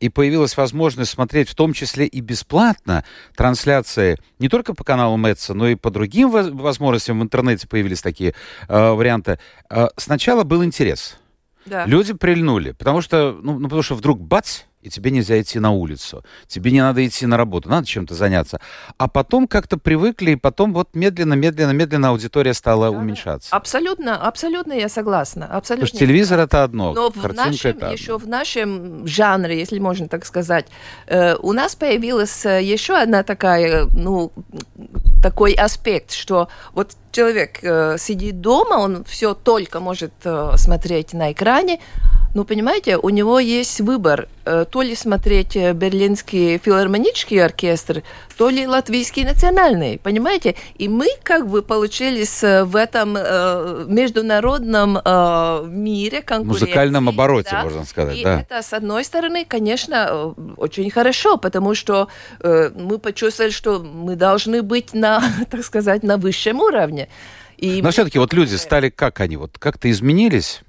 и 0.00 0.08
появилась 0.08 0.56
возможность 0.56 1.10
смотреть 1.10 1.48
в 1.48 1.54
том 1.54 1.72
числе 1.72 2.06
и 2.06 2.20
бесплатно 2.20 3.04
трансляции 3.36 4.18
не 4.38 4.48
только 4.48 4.74
по 4.74 4.84
каналу 4.84 5.16
Мэтса, 5.16 5.54
но 5.54 5.68
и 5.68 5.74
по 5.74 5.90
другим 5.90 6.30
воз- 6.30 6.50
возможностям 6.50 7.20
в 7.20 7.22
интернете 7.22 7.66
появились 7.66 8.02
такие 8.02 8.34
э, 8.68 8.90
варианты. 8.90 9.38
Э, 9.70 9.88
сначала 9.96 10.44
был 10.44 10.64
интерес. 10.64 11.18
Да. 11.66 11.84
Люди 11.84 12.14
прильнули, 12.14 12.72
потому 12.72 13.00
что, 13.00 13.38
ну, 13.42 13.58
ну, 13.58 13.64
потому 13.64 13.82
что 13.82 13.94
вдруг 13.94 14.20
бац, 14.20 14.60
и 14.82 14.90
тебе 14.90 15.10
нельзя 15.10 15.40
идти 15.40 15.58
на 15.58 15.70
улицу, 15.72 16.24
тебе 16.46 16.70
не 16.70 16.80
надо 16.80 17.04
идти 17.06 17.26
на 17.26 17.36
работу, 17.36 17.68
надо 17.68 17.86
чем-то 17.86 18.14
заняться. 18.14 18.60
А 18.96 19.08
потом 19.08 19.48
как-то 19.48 19.76
привыкли, 19.76 20.32
и 20.32 20.36
потом 20.36 20.72
вот 20.72 20.90
медленно, 20.94 21.34
медленно, 21.34 21.72
медленно 21.72 22.10
аудитория 22.10 22.54
стала 22.54 22.90
Да, 22.90 22.98
уменьшаться. 22.98 23.54
Абсолютно, 23.54 24.16
абсолютно 24.16 24.72
я 24.72 24.88
согласна. 24.88 25.46
Абсолютно. 25.46 25.86
Потому 25.86 25.86
что 25.88 25.98
телевизор 25.98 26.38
это 26.40 26.62
одно, 26.62 26.92
Но 26.92 27.10
в 27.10 27.34
нашем, 27.34 27.70
это 27.70 27.86
одно. 27.86 27.92
еще 27.92 28.18
в 28.18 28.28
нашем 28.28 29.06
жанре, 29.06 29.58
если 29.58 29.78
можно 29.78 30.08
так 30.08 30.24
сказать, 30.24 30.66
э, 31.06 31.34
у 31.36 31.52
нас 31.52 31.74
появилась 31.74 32.46
э, 32.46 32.62
еще 32.62 32.94
одна 32.96 33.22
такая, 33.22 33.86
ну, 33.92 34.32
такой 35.22 35.52
аспект, 35.54 36.12
что 36.12 36.48
вот 36.72 36.92
человек 37.10 37.58
э, 37.62 37.96
сидит 37.98 38.40
дома, 38.40 38.74
он 38.74 39.04
все 39.04 39.34
только 39.34 39.80
может 39.80 40.12
э, 40.24 40.52
смотреть 40.56 41.12
на 41.14 41.32
экране, 41.32 41.80
ну, 42.34 42.44
понимаете, 42.44 42.98
у 42.98 43.08
него 43.08 43.38
есть 43.38 43.80
выбор, 43.80 44.28
э, 44.44 44.66
то 44.70 44.82
ли 44.82 44.94
смотреть 44.94 45.56
э, 45.56 45.72
берлинский 45.72 46.58
филармонический 46.58 47.42
оркестр, 47.42 48.02
то 48.36 48.50
ли 48.50 48.66
латвийский 48.66 49.24
национальный, 49.24 49.98
понимаете? 49.98 50.54
И 50.76 50.88
мы 50.88 51.08
как 51.22 51.48
бы 51.48 51.62
получились 51.62 52.44
э, 52.44 52.64
в 52.64 52.76
этом 52.76 53.14
международном 53.14 54.98
мире 55.72 56.22
конкуренции. 56.22 56.66
музыкальном 56.66 57.08
обороте, 57.08 57.50
да. 57.52 57.62
можно 57.62 57.84
сказать, 57.84 58.16
И 58.16 58.24
да. 58.24 58.40
это, 58.40 58.62
с 58.62 58.72
одной 58.72 59.04
стороны, 59.04 59.44
конечно, 59.46 60.34
очень 60.56 60.90
хорошо, 60.90 61.38
потому 61.38 61.74
что 61.74 62.08
мы 62.42 62.98
почувствовали, 62.98 63.50
что 63.50 63.80
мы 63.80 64.16
должны 64.16 64.62
быть 64.62 64.94
на, 64.94 65.22
так 65.50 65.64
сказать, 65.64 66.02
на 66.02 66.18
высшем 66.18 66.60
уровне. 66.60 67.08
И 67.56 67.82
Но 67.82 67.90
все-таки 67.90 68.18
вот 68.18 68.32
люди 68.32 68.54
стали, 68.54 68.88
как 68.88 69.20
они, 69.20 69.36
вот 69.36 69.58
как-то 69.58 69.90
изменились, 69.90 70.62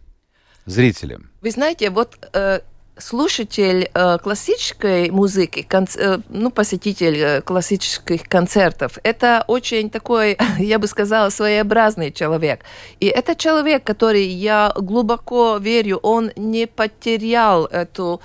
зрители? 0.70 1.20
Вы 1.42 1.52
знаете, 1.52 1.90
вот 1.90 2.18
э, 2.34 2.60
слушатель 2.98 3.90
э, 3.94 4.18
классической 4.20 5.10
музыки, 5.10 5.66
конц- 5.70 5.98
э, 6.00 6.20
ну, 6.30 6.52
посетитель 6.52 7.18
э, 7.18 7.42
классических 7.42 8.24
концертов, 8.24 8.98
это 9.04 9.44
очень 9.48 9.90
такой, 9.90 10.38
я 10.60 10.78
бы 10.80 10.88
сказала, 10.88 11.30
своеобразный 11.30 12.12
человек. 12.12 12.62
И 13.00 13.08
это 13.08 13.36
человек, 13.36 13.84
который, 13.84 14.26
я 14.26 14.72
глубоко 14.76 15.58
верю, 15.58 15.98
он 16.04 16.32
не 16.36 16.68
потерял 16.68 17.66
эту 17.66 18.22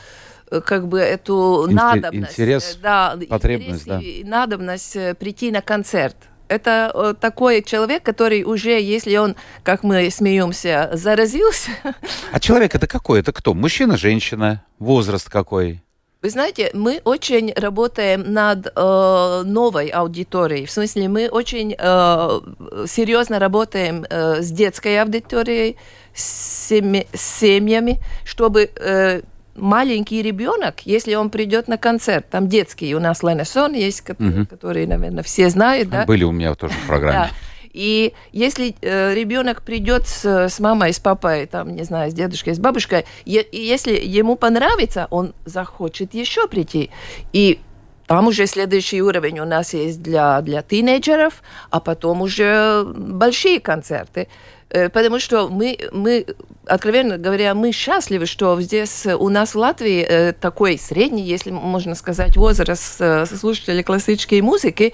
э, 0.51 0.61
как 0.61 0.89
бы 0.89 0.99
эту 1.01 1.67
Инте- 1.69 1.75
надобность, 1.75 2.33
интерес, 2.33 2.75
э, 2.77 2.83
да, 2.83 3.17
потребность, 3.29 3.87
интерес 3.87 4.03
и 4.05 4.25
надобность 4.25 4.97
э, 4.97 5.15
прийти 5.15 5.51
на 5.51 5.61
концерт. 5.63 6.17
Это 6.49 6.91
э, 6.95 7.15
такой 7.21 7.63
человек, 7.63 8.03
который 8.03 8.45
уже, 8.45 8.81
если 8.81 9.17
он, 9.17 9.37
как 9.63 9.83
мы 9.83 10.11
смеемся, 10.11 10.91
заразился, 10.93 11.71
А 12.33 12.41
человек 12.41 12.75
это 12.75 12.87
какой? 12.87 13.21
Это 13.21 13.33
кто? 13.33 13.55
Мужчина, 13.55 13.97
женщина? 13.97 14.65
Возраст 14.79 15.29
какой? 15.29 15.83
Вы 16.23 16.31
знаете, 16.31 16.71
мы 16.73 17.03
очень 17.05 17.53
работаем 17.53 18.33
над 18.33 18.67
э, 18.75 19.43
новой 19.45 19.89
аудиторией. 19.89 20.65
В 20.65 20.71
смысле, 20.71 21.09
мы 21.09 21.29
очень 21.29 21.77
э, 21.79 22.41
серьезно 22.87 23.39
работаем 23.39 24.07
э, 24.09 24.41
с 24.41 24.51
детской 24.51 25.03
аудиторией, 25.03 25.77
с, 26.15 26.69
семьями, 27.13 28.01
чтобы 28.25 28.71
э, 28.75 29.21
маленький 29.57 30.23
ребенок, 30.23 30.81
если 30.85 31.15
он 31.15 31.31
придет 31.31 31.69
на 31.69 31.79
концерт, 31.79 32.27
там 32.31 32.49
детский, 32.49 32.95
у 32.95 33.01
нас 33.01 33.23
Ленесон 33.23 33.73
есть, 33.75 34.01
ко- 34.03 34.17
Мгм. 34.19 34.47
который, 34.47 34.87
наверное, 34.87 35.23
все 35.23 35.49
знают, 35.51 35.89
да? 35.91 36.05
Были 36.07 36.25
у 36.25 36.33
меня 36.33 36.55
тоже 36.55 36.75
в 36.75 36.87
программе. 36.87 37.29
Да. 37.29 37.31
И 37.73 38.13
если 38.31 38.77
э, 38.83 39.15
ребенок 39.15 39.63
придет 39.63 40.07
с, 40.07 40.25
с 40.49 40.61
мамой, 40.61 40.93
с 40.93 41.01
папой, 41.01 41.47
там, 41.47 41.75
не 41.75 41.83
знаю, 41.83 42.11
с 42.11 42.15
дедушкой, 42.15 42.55
с 42.55 42.59
бабушкой, 42.61 43.05
е- 43.25 43.47
если 43.51 43.93
ему 43.97 44.37
понравится, 44.37 45.09
он 45.11 45.35
захочет 45.45 46.15
еще 46.15 46.47
прийти. 46.47 46.91
И 47.33 47.59
там 48.07 48.29
уже 48.29 48.47
следующий 48.47 49.03
уровень 49.03 49.41
у 49.41 49.45
нас 49.45 49.75
есть 49.75 50.03
для, 50.03 50.41
для 50.43 50.63
тинейджеров, 50.63 51.43
а 51.71 51.81
потом 51.81 52.23
уже 52.23 52.85
большие 52.87 53.59
концерты. 53.59 54.29
Э, 54.75 54.89
Потому 54.89 55.21
что 55.21 55.49
мы, 55.49 55.79
мы, 55.93 56.27
откровенно 56.67 57.17
говоря, 57.17 57.55
мы 57.55 57.71
счастливы, 57.71 58.27
что 58.27 58.61
здесь 58.61 59.07
у 59.07 59.29
нас 59.29 59.55
в 59.55 59.59
Латвии 59.59 60.03
э, 60.03 60.33
такой 60.33 60.79
средний, 60.79 61.23
если 61.23 61.53
можно 61.53 61.95
сказать, 61.95 62.37
возраст 62.37 63.01
э, 63.01 63.25
слушателей 63.27 63.85
классической 63.85 64.41
музыки, 64.41 64.93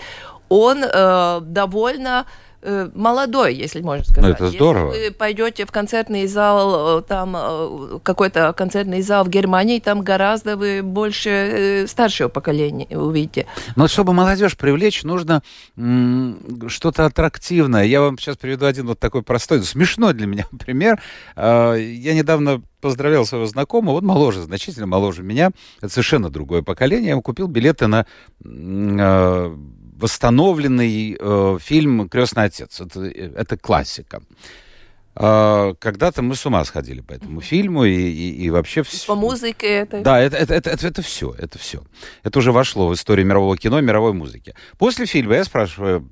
он 0.51 0.85
э, 0.85 1.41
довольно 1.43 2.27
э, 2.27 2.50
молодой, 2.63 3.55
если 3.55 3.81
можно 3.81 4.05
сказать. 4.05 4.39
Ну, 4.39 4.47
это 4.47 4.49
здорово. 4.49 4.93
Если 4.93 5.09
вы 5.09 5.15
пойдете 5.15 5.67
в 5.67 5.73
концертный 5.73 6.27
зал, 6.27 6.99
э, 6.99 7.03
там 7.03 7.35
э, 7.37 7.99
какой-то 8.03 8.53
концертный 8.53 9.03
зал 9.03 9.25
в 9.25 9.29
Германии, 9.29 9.79
там 9.79 10.03
гораздо 10.03 10.57
вы 10.57 10.83
больше 10.83 11.31
э, 11.31 11.87
старшего 11.87 12.29
поколения 12.29 12.87
увидите. 12.91 13.47
Но 13.77 13.89
чтобы 13.89 14.13
молодежь 14.13 14.57
привлечь, 14.57 15.03
нужно 15.05 15.43
что-то 16.69 17.07
аттрактивное. 17.07 17.85
Я 17.85 18.01
вам 18.01 18.19
сейчас 18.19 18.37
приведу 18.37 18.67
один 18.67 18.87
вот 18.87 18.99
такой 18.99 19.23
простой, 19.23 19.59
ну, 19.59 19.65
смешной 19.65 20.15
для 20.15 20.27
меня 20.27 20.47
пример. 20.65 21.01
А, 21.37 21.75
Я 21.75 22.15
недавно 22.15 22.63
поздравлял 22.81 23.27
своего 23.27 23.47
знакомого, 23.47 23.97
он 23.97 24.05
моложе, 24.05 24.41
значительно 24.41 24.87
моложе 24.87 25.23
меня, 25.23 25.51
это 25.81 25.91
совершенно 25.91 26.31
другое 26.31 26.63
поколение. 26.63 27.07
Я 27.07 27.11
ему 27.13 27.23
купил 27.23 27.47
билеты 27.47 27.87
на 27.87 28.07
э, 28.45 29.57
восстановленный 30.01 31.17
э, 31.19 31.59
фильм 31.61 32.09
«Крестный 32.09 32.45
отец». 32.45 32.81
Это, 32.81 33.03
это 33.05 33.57
классика. 33.57 34.23
А, 35.15 35.75
Когда-то 35.79 36.23
мы 36.23 36.35
с 36.37 36.47
ума 36.47 36.65
сходили 36.65 37.01
по 37.01 37.13
этому 37.13 37.41
фильму, 37.41 37.85
и, 37.85 37.93
и- 37.93 38.45
и 38.45 38.51
вообще... 38.51 38.81
вс- 38.81 39.07
По 39.07 39.15
музыке 39.17 39.67
это... 39.67 40.03
да, 40.03 40.21
это, 40.21 40.37
это, 40.37 40.55
это, 40.55 40.87
это, 40.87 41.03
все, 41.03 41.35
это 41.37 41.59
все. 41.59 41.83
Это 42.23 42.39
уже 42.39 42.53
вошло 42.53 42.87
в 42.89 42.95
историю 42.95 43.27
мирового 43.27 43.57
кино, 43.57 43.81
мировой 43.81 44.13
музыки. 44.13 44.55
После 44.79 45.07
фильма 45.07 45.35
я 45.35 45.45
спрашиваю, 45.45 46.09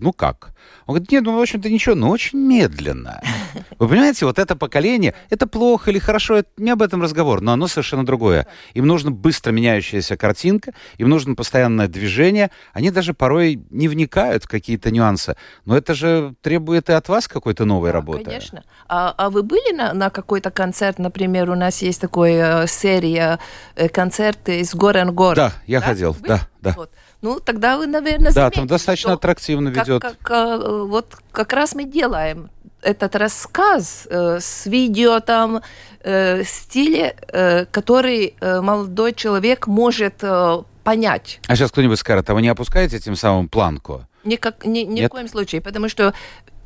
ну 0.00 0.12
как? 0.12 0.52
Он 0.86 0.94
говорит, 0.94 1.10
нет, 1.10 1.24
ну, 1.24 1.36
в 1.36 1.40
общем-то, 1.40 1.68
ничего, 1.68 1.94
но 1.94 2.10
очень 2.10 2.38
медленно. 2.38 3.20
Вы 3.78 3.88
понимаете, 3.88 4.24
вот 4.26 4.38
это 4.38 4.56
поколение, 4.56 5.14
это 5.30 5.46
плохо 5.46 5.90
или 5.90 5.98
хорошо, 5.98 6.36
это 6.36 6.48
не 6.56 6.70
об 6.70 6.82
этом 6.82 7.02
разговор, 7.02 7.40
но 7.40 7.52
оно 7.52 7.66
совершенно 7.66 8.06
другое. 8.06 8.46
Им 8.74 8.86
нужно 8.86 9.10
быстро 9.10 9.52
меняющаяся 9.52 10.16
картинка, 10.16 10.72
им 10.98 11.08
нужно 11.08 11.34
постоянное 11.34 11.88
движение. 11.88 12.50
Они 12.72 12.90
даже 12.90 13.14
порой 13.14 13.60
не 13.70 13.88
вникают 13.88 14.44
в 14.44 14.48
какие-то 14.48 14.90
нюансы. 14.90 15.36
Но 15.64 15.76
это 15.76 15.94
же 15.94 16.34
требует 16.40 16.88
и 16.88 16.92
от 16.92 17.08
вас 17.08 17.26
какой-то 17.28 17.64
новой 17.64 17.90
Да, 17.90 17.94
работы. 17.94 18.24
Конечно. 18.24 18.64
А, 18.88 19.14
а 19.16 19.30
вы 19.30 19.42
были 19.42 19.74
на, 19.74 19.92
на 19.92 20.10
какой-то 20.10 20.50
концерт, 20.50 20.98
например, 20.98 21.50
у 21.50 21.54
нас 21.56 21.82
есть 21.82 22.00
такая 22.00 22.66
серия 22.66 23.38
э, 23.74 23.88
концерты 23.88 24.60
из 24.60 24.74
Горен 24.74 25.12
Гор. 25.12 25.34
Да, 25.34 25.52
я 25.66 25.80
ходил, 25.80 26.12
Были? 26.12 26.28
да, 26.28 26.48
да. 26.60 26.74
Вот. 26.76 26.90
Ну, 27.26 27.40
тогда 27.40 27.76
вы, 27.76 27.88
наверное, 27.88 28.26
Да, 28.26 28.42
заметили, 28.42 28.58
там 28.60 28.66
достаточно 28.68 29.12
аттрактивно 29.14 29.72
как- 29.72 29.88
ведет. 29.88 30.02
как, 30.02 30.30
э, 30.30 30.84
вот 30.86 31.16
как 31.32 31.52
раз 31.52 31.74
мы 31.74 31.82
делаем 31.84 32.50
этот 32.82 33.16
рассказ 33.16 34.06
э, 34.08 34.38
с 34.40 34.66
видео 34.66 35.18
там 35.18 35.60
э, 36.04 36.44
стиле, 36.44 37.16
э, 37.32 37.64
который 37.64 38.36
э, 38.40 38.60
молодой 38.60 39.12
человек 39.12 39.66
может 39.66 40.14
э, 40.22 40.62
понять. 40.84 41.40
А 41.48 41.56
сейчас 41.56 41.72
кто-нибудь 41.72 41.98
скажет, 41.98 42.30
а 42.30 42.34
вы 42.34 42.42
не 42.42 42.48
опускаете 42.48 43.00
тем 43.00 43.16
самым 43.16 43.48
планку? 43.48 44.06
Никак, 44.22 44.64
ни, 44.64 44.80
ни 44.80 45.00
Нет? 45.00 45.10
в 45.10 45.14
коем 45.14 45.28
случае, 45.28 45.60
потому 45.62 45.88
что 45.88 46.14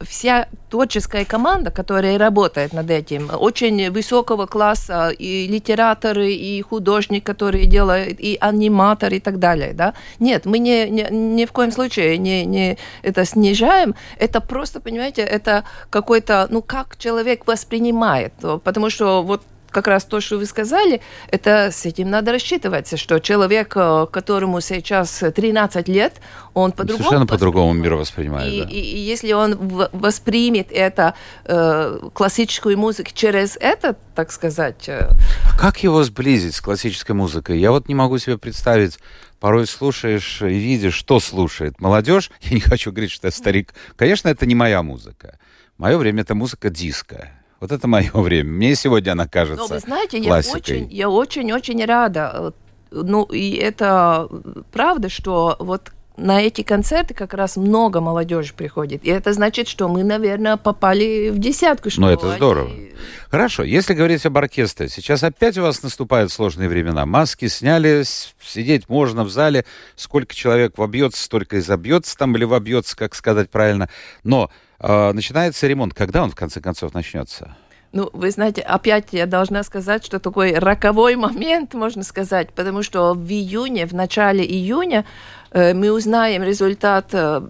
вся 0.01 0.49
творческая 0.71 1.25
команда, 1.25 1.71
которая 1.71 2.19
работает 2.19 2.73
над 2.73 2.91
этим, 2.91 3.31
очень 3.33 3.91
высокого 3.91 4.47
класса, 4.47 5.11
и 5.11 5.47
литераторы, 5.49 6.33
и 6.33 6.63
художник, 6.63 7.25
который 7.25 7.67
делает, 7.67 8.21
и 8.21 8.39
аниматор, 8.41 9.13
и 9.13 9.21
так 9.21 9.39
далее, 9.39 9.73
да. 9.73 9.95
Нет, 10.19 10.47
мы 10.47 10.59
не, 10.59 10.89
не, 10.89 11.09
ни 11.11 11.45
в 11.45 11.53
коем 11.53 11.73
случае 11.73 12.19
не, 12.19 12.45
не 12.45 12.79
это 13.03 13.25
снижаем, 13.25 13.95
это 14.19 14.41
просто, 14.41 14.81
понимаете, 14.81 15.23
это 15.23 15.65
какой-то, 15.91 16.47
ну, 16.51 16.63
как 16.63 16.97
человек 16.97 17.47
воспринимает, 17.47 18.33
потому 18.65 18.91
что 18.91 19.23
вот 19.23 19.43
как 19.71 19.87
раз 19.89 20.05
то, 20.05 20.21
что 20.21 20.37
вы 20.39 20.47
сказали, 20.47 21.01
это 21.29 21.71
с 21.73 21.87
этим 21.87 22.11
надо 22.11 22.33
рассчитываться, 22.33 22.97
что 22.97 23.19
человек, 23.21 23.73
э, 23.77 24.07
которому 24.11 24.61
сейчас 24.61 25.23
13 25.35 25.89
лет, 25.89 26.15
он 26.55 26.73
по-другому 26.73 27.05
Совершенно 27.05 27.27
по-другому 27.27 27.73
мир 27.73 27.95
воспринимает. 27.95 28.53
И, 28.53 28.63
да. 28.63 28.69
и- 28.69 28.75
и 28.81 28.99
если 28.99 29.33
он 29.33 29.57
воспримет 29.93 30.69
это 30.73 31.15
э, 31.45 32.01
классическую 32.13 32.77
музыку 32.79 33.11
через 33.15 33.57
это, 33.61 33.97
так 34.15 34.33
сказать, 34.33 34.89
э, 34.89 35.09
А 35.45 35.59
как 35.59 35.83
его 35.83 36.03
сблизить 36.05 36.55
с 36.55 36.61
классической 36.61 37.13
музыкой? 37.13 37.59
Я 37.59 37.71
вот 37.71 37.89
не 37.89 37.95
могу 37.95 38.19
себе 38.19 38.39
представить. 38.39 38.99
Порой 39.39 39.67
слушаешь 39.67 40.43
и 40.43 40.47
видишь, 40.59 40.95
что 40.95 41.19
слушает 41.21 41.81
молодежь. 41.81 42.31
Я 42.43 42.55
не 42.57 42.61
хочу 42.61 42.91
говорить, 42.91 43.11
что 43.11 43.27
я 43.29 43.31
старик. 43.31 43.73
Конечно, 43.97 44.29
это 44.29 44.45
не 44.45 44.55
моя 44.55 44.83
музыка. 44.83 45.39
Мое 45.79 45.97
время 45.97 46.23
это 46.23 46.35
музыка 46.35 46.69
диска. 46.69 47.31
Вот 47.61 47.73
это 47.73 47.87
мое 47.87 48.11
время. 48.15 48.51
Мне 48.51 48.75
сегодня 48.75 49.13
она 49.13 49.29
кажется 49.29 49.63
Но 49.63 49.67
вы 49.75 49.79
знаете, 49.81 50.19
я 50.19 50.25
классикой. 50.29 50.59
очень, 50.83 50.89
я 50.93 51.09
очень-очень 51.11 51.85
рада. 51.85 52.55
э, 52.91 53.01
Ну, 53.03 53.25
и 53.25 53.53
это 53.55 54.29
правда, 54.73 55.09
что 55.09 55.57
вот 55.59 55.93
на 56.17 56.43
эти 56.43 56.63
концерты 56.63 57.15
как 57.15 57.33
раз 57.33 57.57
много 57.57 58.01
молодежи 58.01 58.53
приходит. 58.53 59.05
И 59.05 59.09
это 59.11 59.33
значит, 59.33 59.69
что 59.69 59.89
мы, 59.89 60.05
наверное, 60.05 60.59
попали 60.59 61.31
в 61.31 61.39
десятку. 61.39 61.89
Ну, 61.97 62.09
это 62.09 62.35
здорово. 62.35 62.69
Они... 62.69 62.93
Хорошо, 63.31 63.63
если 63.63 63.95
говорить 63.95 64.27
об 64.27 64.37
оркестре, 64.37 64.89
сейчас 64.89 65.23
опять 65.23 65.57
у 65.57 65.63
вас 65.63 65.83
наступают 65.83 66.31
сложные 66.31 66.69
времена. 66.69 67.07
Маски 67.07 67.49
сняли, 67.49 68.03
сидеть 68.43 68.89
можно 68.91 69.25
в 69.25 69.31
зале. 69.31 69.65
Сколько 69.97 70.35
человек 70.35 70.77
вобьется, 70.77 71.23
столько 71.23 71.57
и 71.57 71.61
забьется 71.61 72.19
там, 72.19 72.37
или 72.37 72.45
вобьется, 72.45 72.97
как 72.97 73.15
сказать 73.15 73.49
правильно. 73.49 73.89
Но 74.23 74.51
э, 74.51 74.70
начинается 74.81 75.67
ремонт. 75.67 75.95
Когда 75.95 76.23
он, 76.23 76.31
в 76.31 76.35
конце 76.35 76.61
концов, 76.61 76.95
начнется? 76.95 77.57
Ну, 77.93 78.09
вы 78.13 78.31
знаете, 78.31 78.63
опять 78.63 79.09
я 79.11 79.27
должна 79.27 79.65
сказать, 79.65 80.05
что 80.05 80.21
такой 80.21 80.55
роковой 80.55 81.17
момент, 81.17 81.75
можно 81.75 82.05
сказать, 82.05 82.53
потому 82.53 82.85
что 82.85 83.15
в 83.15 83.29
июне, 83.29 83.85
в 83.87 83.93
начале 83.93 84.45
июня 84.45 85.05
э, 85.51 85.75
мы 85.75 85.91
узнаем 85.91 86.45
результат, 86.45 87.07
э, 87.13 87.41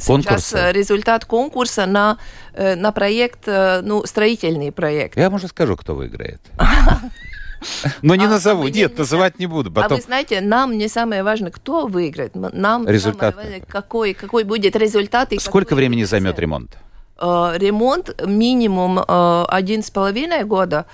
сейчас 0.00 0.52
э, 0.54 0.70
результат 0.70 1.24
конкурса 1.24 1.86
на, 1.86 2.18
на 2.56 2.92
проект, 2.92 3.48
ну, 3.48 4.06
строительный 4.06 4.70
проект. 4.70 5.16
Я, 5.16 5.30
может, 5.30 5.50
скажу, 5.50 5.76
кто 5.76 5.96
выиграет. 5.96 6.40
Но 8.02 8.14
не 8.14 8.24
а, 8.24 8.28
назову. 8.28 8.64
А 8.64 8.70
Нет, 8.70 8.92
не 8.92 8.98
называть 8.98 9.38
не 9.38 9.46
буду. 9.46 9.72
А 9.80 9.88
вы 9.88 10.00
знаете, 10.00 10.40
нам 10.40 10.76
не 10.78 10.88
самое 10.88 11.22
важное, 11.22 11.50
кто 11.50 11.86
выиграет. 11.86 12.34
Нам 12.34 12.88
результат. 12.88 13.36
какой, 13.68 14.14
какой 14.14 14.44
будет 14.44 14.76
результат. 14.76 15.32
И 15.32 15.38
Сколько 15.38 15.74
времени 15.74 16.04
займет 16.04 16.38
ремонт? 16.38 16.76
Э, 17.20 17.52
ремонт 17.56 18.20
минимум 18.26 18.98
э, 18.98 19.44
один 19.48 19.82
с 19.82 19.90
половиной 19.90 20.44
года. 20.44 20.86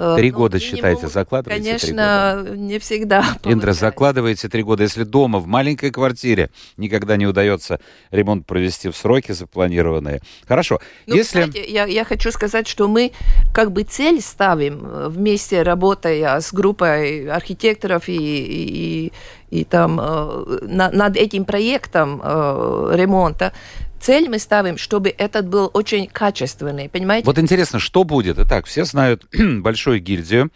Э, 0.00 0.14
три 0.16 0.30
ну, 0.30 0.38
года, 0.38 0.58
минимум, 0.58 0.76
считаете, 0.76 1.08
закладываете? 1.08 1.64
Конечно, 1.64 2.46
не 2.54 2.78
всегда. 2.78 3.24
Индра, 3.44 3.72
закладываете 3.72 4.48
три 4.48 4.62
года. 4.62 4.84
Если 4.84 5.02
дома, 5.02 5.40
в 5.40 5.48
маленькой 5.48 5.90
квартире, 5.90 6.50
никогда 6.76 7.16
не 7.16 7.26
удается 7.26 7.80
ремонт 8.12 8.46
провести 8.46 8.90
в 8.90 8.96
сроки 8.96 9.32
запланированные. 9.32 10.20
Хорошо. 10.46 10.78
Ну, 11.06 11.16
Если... 11.16 11.42
Кстати, 11.42 11.68
я, 11.68 11.84
я 11.86 12.04
хочу 12.04 12.30
сказать, 12.30 12.68
что 12.68 12.86
мы 12.86 13.10
как 13.52 13.72
бы 13.72 13.82
цель 13.82 14.20
ставим 14.22 15.08
вместе, 15.08 15.62
работая 15.62 16.40
с 16.40 16.52
группой 16.52 17.28
архитекторов 17.28 18.08
и, 18.08 18.16
и, 18.16 19.12
и 19.50 19.64
там 19.64 19.96
на, 19.96 20.90
над 20.90 21.16
этим 21.16 21.44
проектом 21.44 22.20
ремонта, 22.20 23.52
цель 24.00 24.28
мы 24.28 24.38
ставим, 24.38 24.78
чтобы 24.78 25.10
этот 25.10 25.48
был 25.48 25.70
очень 25.72 26.06
качественный, 26.06 26.88
понимаете? 26.88 27.26
Вот 27.26 27.38
интересно, 27.38 27.78
что 27.78 28.04
будет? 28.04 28.38
Итак, 28.38 28.66
все 28.66 28.84
знают 28.84 29.26
большую 29.60 30.00
гильдию, 30.00 30.50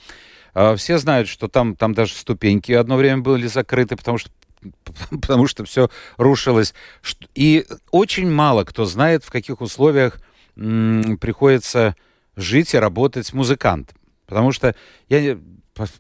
а, 0.55 0.77
все 0.77 0.99
знают, 0.99 1.29
что 1.29 1.49
там, 1.49 1.77
там 1.77 1.95
даже 1.95 2.15
ступеньки 2.15 2.73
одно 2.73 2.97
время 2.97 3.23
были 3.23 3.47
закрыты, 3.47 3.97
потому 3.97 4.19
что 4.19 4.31
потому 5.11 5.47
что 5.47 5.65
все 5.65 5.91
рушилось. 6.17 6.75
И 7.35 7.67
очень 7.91 8.31
мало 8.31 8.65
кто 8.65 8.85
знает, 8.85 9.25
в 9.25 9.31
каких 9.31 9.61
условиях 9.61 10.21
приходится 10.55 11.97
жить 12.37 12.75
и 12.75 12.79
работать 12.79 13.33
музыкант. 13.33 13.93
Потому 14.27 14.53
что 14.53 14.75
я, 15.09 15.39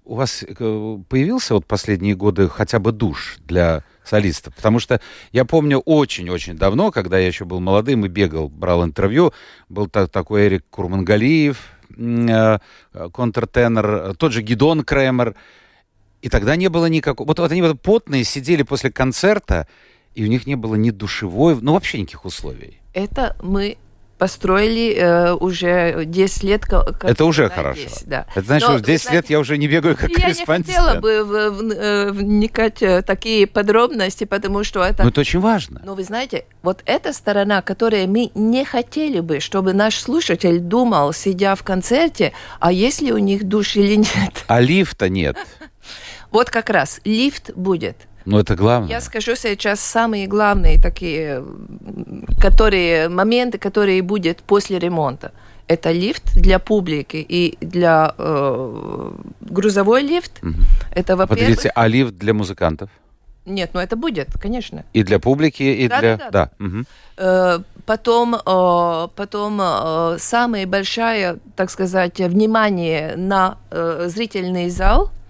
у 0.04 0.14
вас 0.14 0.42
э, 0.42 0.98
появился 1.08 1.54
вот 1.54 1.66
последние 1.66 2.14
годы 2.14 2.48
хотя 2.48 2.78
бы 2.78 2.92
душ 2.92 3.38
для 3.46 3.84
солистов. 4.04 4.54
Потому 4.54 4.78
что 4.78 5.00
я 5.32 5.44
помню 5.44 5.78
очень-очень 5.78 6.56
давно, 6.56 6.90
когда 6.90 7.18
я 7.18 7.26
еще 7.26 7.44
был 7.44 7.60
молодым 7.60 8.04
и 8.04 8.08
бегал, 8.08 8.48
брал 8.48 8.84
интервью, 8.84 9.32
был 9.68 9.88
та 9.88 10.06
такой 10.06 10.46
Эрик 10.46 10.64
Курмангалиев, 10.70 11.58
э, 11.96 12.58
контртенор, 13.12 14.14
тот 14.16 14.32
же 14.32 14.42
Гидон 14.42 14.84
Кремер. 14.84 15.34
И 16.20 16.28
тогда 16.28 16.54
не 16.56 16.68
было 16.68 16.86
никакого... 16.86 17.26
Вот, 17.26 17.38
вот 17.38 17.50
они 17.50 17.62
вот 17.62 17.80
потные 17.80 18.24
сидели 18.24 18.62
после 18.62 18.92
концерта, 18.92 19.66
и 20.14 20.24
у 20.24 20.28
них 20.28 20.46
не 20.46 20.54
было 20.54 20.74
ни 20.74 20.90
душевой, 20.90 21.58
ну 21.60 21.72
вообще 21.72 21.98
никаких 21.98 22.24
условий. 22.24 22.78
Это 22.94 23.36
мы 23.42 23.78
построили 24.22 24.94
э, 24.94 25.32
уже 25.32 26.04
10 26.04 26.42
лет. 26.44 26.64
Как 26.64 27.04
это 27.04 27.24
уже 27.24 27.48
хорошо. 27.48 27.80
Здесь, 27.80 28.04
да. 28.06 28.26
Это 28.36 28.46
значит, 28.46 28.68
Но, 28.68 28.78
что 28.78 28.86
10 28.86 29.02
знаете, 29.02 29.16
лет 29.16 29.30
я 29.30 29.40
уже 29.40 29.58
не 29.58 29.66
бегаю 29.66 29.96
как 29.96 30.10
я 30.10 30.16
корреспондент. 30.16 30.68
Я 30.68 30.74
не 30.74 30.80
хотела 30.80 31.00
бы 31.00 31.24
в, 31.24 31.50
в, 31.50 31.72
э, 31.72 32.10
вникать 32.12 32.78
в 32.78 32.84
э, 32.84 33.02
такие 33.02 33.48
подробности, 33.48 34.22
потому 34.22 34.62
что 34.62 34.84
это... 34.84 35.02
Но 35.02 35.08
это 35.08 35.22
очень 35.22 35.40
важно. 35.40 35.82
Но 35.84 35.96
вы 35.96 36.04
знаете, 36.04 36.44
вот 36.62 36.82
эта 36.86 37.12
сторона, 37.12 37.62
которую 37.62 38.06
мы 38.06 38.30
не 38.36 38.64
хотели 38.64 39.18
бы, 39.18 39.40
чтобы 39.40 39.72
наш 39.72 39.98
слушатель 39.98 40.60
думал, 40.60 41.12
сидя 41.12 41.56
в 41.56 41.64
концерте, 41.64 42.32
а 42.60 42.70
есть 42.70 43.02
ли 43.02 43.12
у 43.12 43.18
них 43.18 43.42
душ 43.48 43.74
или 43.74 43.96
нет. 43.96 44.44
А 44.46 44.60
лифта 44.60 45.08
нет. 45.08 45.36
Вот 46.30 46.48
как 46.48 46.70
раз 46.70 47.00
лифт 47.04 47.50
будет. 47.56 47.96
Ну, 48.24 48.38
это 48.38 48.54
главное. 48.54 48.88
Я 48.88 49.00
скажу 49.00 49.34
сейчас 49.34 49.80
самые 49.80 50.26
главные 50.26 50.80
такие, 50.80 51.44
которые, 52.40 53.08
моменты, 53.08 53.58
которые 53.58 54.02
будут 54.02 54.42
после 54.42 54.78
ремонта. 54.78 55.32
Это 55.68 55.92
лифт 55.92 56.34
для 56.36 56.58
публики 56.58 57.16
и 57.16 57.56
для 57.60 58.14
э, 58.18 59.12
грузовой 59.40 60.02
лифт. 60.02 60.42
Угу. 60.42 60.54
Это 60.90 61.16
во-первых. 61.16 61.46
Подождите, 61.46 61.72
а 61.74 61.88
лифт 61.88 62.14
для 62.14 62.34
музыкантов? 62.34 62.90
Нет, 63.46 63.70
ну 63.74 63.80
это 63.80 63.96
будет, 63.96 64.28
конечно. 64.40 64.84
И 64.92 65.02
для 65.02 65.18
публики, 65.18 65.62
и 65.62 65.88
да, 65.88 66.00
для... 66.00 66.16
Да, 66.16 66.30
да. 66.30 66.50
да. 66.58 66.66
Угу. 66.66 66.84
Э, 67.16 67.58
потом, 67.86 68.34
э, 68.34 69.08
потом 69.16 69.60
э, 69.62 70.16
самое 70.18 70.66
большое, 70.66 71.38
так 71.56 71.70
сказать, 71.70 72.18
внимание 72.18 73.16
на 73.16 73.56
э, 73.70 74.08
зрительный 74.08 74.70
зал– 74.70 75.10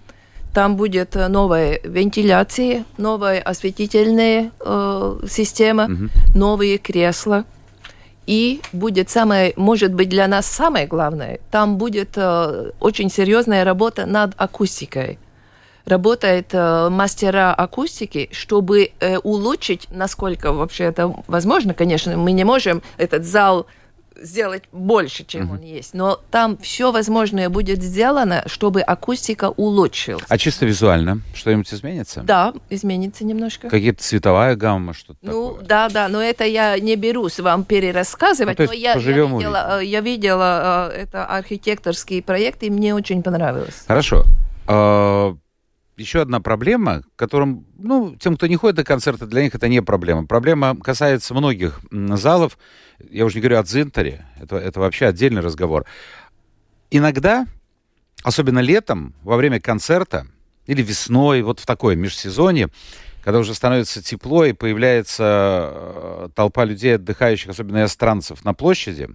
там 0.53 0.75
будет 0.75 1.15
э, 1.15 1.27
новая 1.27 1.79
вентиляция, 1.83 2.85
новая 2.97 3.41
осветительная 3.41 4.51
э, 4.59 5.19
система, 5.27 5.85
угу. 5.85 6.09
новые 6.35 6.77
кресла. 6.77 7.45
И 8.25 8.61
будет 8.71 9.09
самое, 9.09 9.53
может 9.57 9.93
быть, 9.93 10.07
для 10.07 10.27
нас 10.27 10.45
самое 10.45 10.87
главное, 10.87 11.39
там 11.51 11.77
будет 11.77 12.11
э, 12.15 12.71
очень 12.79 13.09
серьезная 13.09 13.65
работа 13.65 14.05
над 14.05 14.33
акустикой. 14.37 15.19
Работает 15.85 16.53
э, 16.53 16.87
мастера 16.89 17.53
акустики, 17.53 18.29
чтобы 18.31 18.91
э, 18.99 19.17
улучшить, 19.17 19.87
насколько 19.91 20.53
вообще 20.53 20.85
это 20.85 21.13
возможно, 21.27 21.73
конечно, 21.73 22.15
мы 22.15 22.31
не 22.31 22.45
можем 22.45 22.81
этот 22.97 23.25
зал 23.25 23.67
сделать 24.21 24.63
больше, 24.71 25.25
чем 25.25 25.45
угу. 25.45 25.53
он 25.53 25.61
есть. 25.61 25.93
Но 25.93 26.19
там 26.31 26.57
все 26.57 26.91
возможное 26.91 27.49
будет 27.49 27.81
сделано, 27.81 28.43
чтобы 28.47 28.81
акустика 28.81 29.49
улучшилась. 29.49 30.23
А 30.27 30.37
чисто 30.37 30.65
визуально 30.65 31.19
что-нибудь 31.33 31.73
изменится? 31.73 32.21
Да, 32.21 32.53
изменится 32.69 33.25
немножко. 33.25 33.69
Какие-то 33.69 34.03
цветовая 34.03 34.55
гамма, 34.55 34.93
что-то 34.93 35.19
Ну, 35.21 35.49
такое. 35.49 35.65
да, 35.65 35.89
да, 35.89 36.07
но 36.07 36.21
это 36.21 36.45
я 36.45 36.77
не 36.79 36.95
берусь 36.95 37.39
вам 37.39 37.63
перерассказывать. 37.63 38.59
Ну, 38.59 38.65
но 38.65 38.73
я, 38.73 38.93
я 38.93 38.99
видела, 38.99 39.79
э, 39.81 39.85
я 39.85 40.01
видела 40.01 40.91
э, 40.91 41.01
это 41.03 41.25
архитекторский 41.25 42.21
проект, 42.21 42.63
и 42.63 42.69
мне 42.69 42.95
очень 42.95 43.23
понравилось. 43.23 43.83
Хорошо. 43.87 44.23
Еще 45.95 46.21
одна 46.21 46.39
проблема, 46.39 47.03
которым, 47.15 47.67
ну, 47.77 48.15
тем, 48.15 48.35
кто 48.35 48.47
не 48.47 48.55
ходит 48.55 48.77
на 48.77 48.83
концерты, 48.83 49.27
для 49.27 49.43
них 49.43 49.53
это 49.53 49.67
не 49.67 49.81
проблема. 49.81 50.25
Проблема 50.25 50.75
касается 50.75 51.35
многих 51.35 51.81
залов. 51.91 52.57
Я 53.11 53.25
уже 53.25 53.35
не 53.35 53.41
говорю 53.41 53.59
о 53.59 53.63
Дзинтере, 53.63 54.25
это, 54.39 54.57
это 54.57 54.79
вообще 54.79 55.05
отдельный 55.05 55.41
разговор. 55.41 55.85
Иногда, 56.89 57.45
особенно 58.23 58.59
летом, 58.59 59.13
во 59.21 59.37
время 59.37 59.59
концерта 59.59 60.25
или 60.65 60.81
весной, 60.81 61.43
вот 61.43 61.59
в 61.59 61.65
такое 61.67 61.95
межсезонье, 61.95 62.69
когда 63.23 63.39
уже 63.39 63.53
становится 63.53 64.01
тепло 64.01 64.45
и 64.45 64.53
появляется 64.53 65.69
э, 65.71 66.29
толпа 66.35 66.65
людей, 66.65 66.95
отдыхающих, 66.95 67.49
особенно 67.49 67.77
иностранцев, 67.77 68.43
на 68.43 68.53
площади, 68.53 69.09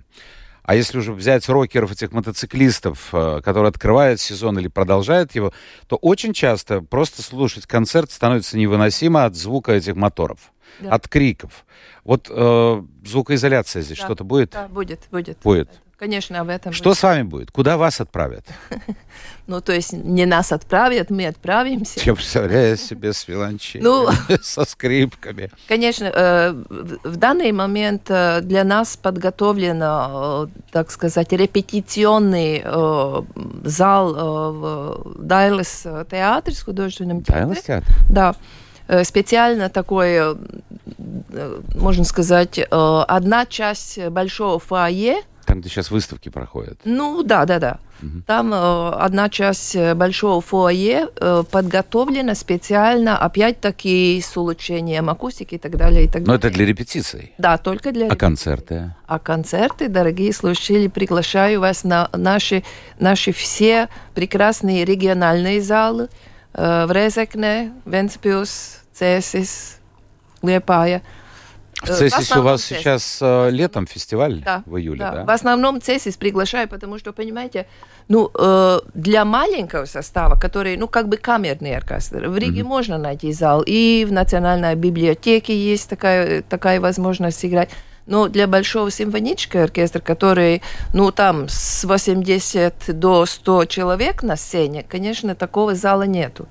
а 0.69 0.75
если 0.75 0.99
уже 0.99 1.15
взять 1.15 1.49
рокеров, 1.49 1.93
этих 1.93 2.13
мотоциклистов, 2.13 3.09
э, 3.15 3.41
которые 3.43 3.71
открывают 3.71 4.21
сезон 4.21 4.59
или 4.59 4.69
продолжают 4.69 5.35
его, 5.35 5.55
то 5.87 5.97
очень 5.97 6.35
часто 6.35 6.83
просто 6.83 7.23
слушать 7.23 7.65
концерт 7.65 8.11
становится 8.11 8.59
невыносимо 8.59 9.25
от 9.25 9.35
звука 9.35 9.73
этих 9.73 9.97
моторов, 9.97 10.53
да. 10.81 10.91
от 10.91 11.09
криков. 11.09 11.65
Вот 12.05 12.27
э, 12.29 12.83
звукоизоляция 13.03 13.81
здесь 13.81 13.97
да. 13.97 14.05
что-то 14.05 14.25
будет? 14.25 14.51
Да, 14.51 14.69
будет, 14.69 15.09
будет. 15.11 15.39
Будет. 15.43 15.71
Конечно, 15.99 16.45
в 16.45 16.49
этом. 16.49 16.73
Что 16.73 16.95
с 16.95 17.03
вами 17.03 17.23
будет? 17.23 17.51
Куда 17.51 17.77
вас 17.77 18.01
отправят? 18.01 18.47
Ну, 19.49 19.63
то 19.63 19.73
есть 19.73 19.95
не 19.95 20.27
нас 20.27 20.53
отправят, 20.53 21.09
мы 21.09 21.27
отправимся. 21.27 21.99
Я 22.05 22.15
представляю 22.15 22.77
себе 22.77 23.15
с 23.15 23.27
виолончелью, 23.27 23.83
ну, 23.83 24.09
со 24.43 24.67
скрипками. 24.67 25.51
Конечно, 25.67 26.05
э, 26.05 26.53
в 27.03 27.17
данный 27.17 27.53
момент 27.53 28.11
э, 28.11 28.43
для 28.43 28.63
нас 28.63 28.99
подготовлено, 28.99 30.51
э, 30.55 30.61
так 30.71 30.91
сказать, 30.91 31.33
репетиционный 31.33 32.63
зал 33.65 34.13
в 34.13 35.15
Дайлес 35.17 35.87
театре 36.11 36.55
с 36.55 36.63
художественным 36.63 37.23
театром. 37.23 37.49
Дайлес 37.49 37.65
театр? 37.65 37.95
Да 38.11 38.35
специально 39.05 39.69
такой, 39.69 40.35
можно 41.75 42.05
сказать, 42.05 42.59
одна 42.71 43.45
часть 43.45 43.99
большого 44.09 44.59
фойе, 44.59 45.25
там, 45.49 45.61
где 45.61 45.71
сейчас 45.71 45.91
выставки 45.91 46.29
проходят. 46.29 46.79
Ну, 46.85 47.23
да, 47.23 47.47
да, 47.47 47.59
да. 47.59 47.79
Угу. 48.03 48.23
Там 48.27 48.53
э, 48.53 48.91
одна 48.91 49.31
часть 49.31 49.75
э, 49.75 49.95
большого 49.95 50.43
фойе 50.43 51.09
э, 51.17 51.43
подготовлена 51.51 52.35
специально, 52.35 53.17
опять-таки, 53.17 54.21
с 54.21 54.37
улучшением 54.37 55.09
акустики 55.09 55.55
и 55.55 55.59
так 55.59 55.77
далее. 55.77 56.05
И 56.05 56.07
так 56.07 56.21
Но 56.21 56.27
далее. 56.27 56.39
это 56.39 56.51
для 56.51 56.67
репетиций? 56.67 57.33
Да, 57.39 57.57
только 57.57 57.93
для 57.93 58.09
А 58.09 58.17
концерты? 58.17 58.95
А 59.07 59.19
концерты, 59.19 59.89
дорогие 59.89 60.35
слушатели, 60.35 60.87
приглашаю 60.87 61.61
вас 61.61 61.83
на 61.83 62.11
наши, 62.13 62.63
наши 63.01 63.33
все 63.33 63.89
прекрасные 64.15 64.85
региональные 64.85 65.63
залы 65.63 66.11
э, 66.53 66.85
в 66.87 66.93
Резекне, 66.93 67.73
Венспилс, 67.87 68.83
Цесис, 68.93 69.79
Лепая. 70.43 71.03
В 71.83 71.87
Цесисе 71.87 72.39
у 72.39 72.43
вас 72.43 72.63
Цесис. 72.63 72.79
сейчас 72.79 73.19
э, 73.21 73.51
летом 73.51 73.87
фестиваль 73.87 74.43
да, 74.45 74.63
в 74.67 74.77
июле, 74.77 74.99
да. 74.99 75.13
да? 75.13 75.25
В 75.25 75.31
основном 75.31 75.81
Цесис 75.81 76.17
приглашаю, 76.17 76.69
потому 76.69 76.99
что, 76.99 77.13
понимаете, 77.13 77.67
ну, 78.09 78.31
э, 78.35 78.81
для 78.95 79.25
маленького 79.25 79.85
состава, 79.85 80.39
который, 80.39 80.77
ну, 80.77 80.89
как 80.89 81.09
бы 81.09 81.17
камерный 81.17 81.77
оркестр, 81.77 82.29
в 82.29 82.37
Риге 82.37 82.63
mm-hmm. 82.63 82.65
можно 82.65 82.99
найти 82.99 83.33
зал, 83.33 83.63
и 83.65 84.05
в 84.09 84.13
Национальной 84.13 84.75
библиотеке 84.75 85.57
есть 85.57 85.89
такая, 85.89 86.43
такая 86.43 86.81
возможность 86.81 87.45
играть. 87.45 87.71
Но 88.07 88.29
для 88.29 88.47
большого 88.47 88.91
симфонического 88.91 89.65
оркестра, 89.65 90.01
который, 90.01 90.63
ну, 90.95 91.13
там 91.13 91.49
с 91.49 91.85
80 91.85 92.99
до 92.99 93.27
100 93.27 93.67
человек 93.67 94.23
на 94.23 94.37
сцене, 94.37 94.85
конечно, 94.89 95.35
такого 95.35 95.75
зала 95.75 96.05
нету 96.05 96.49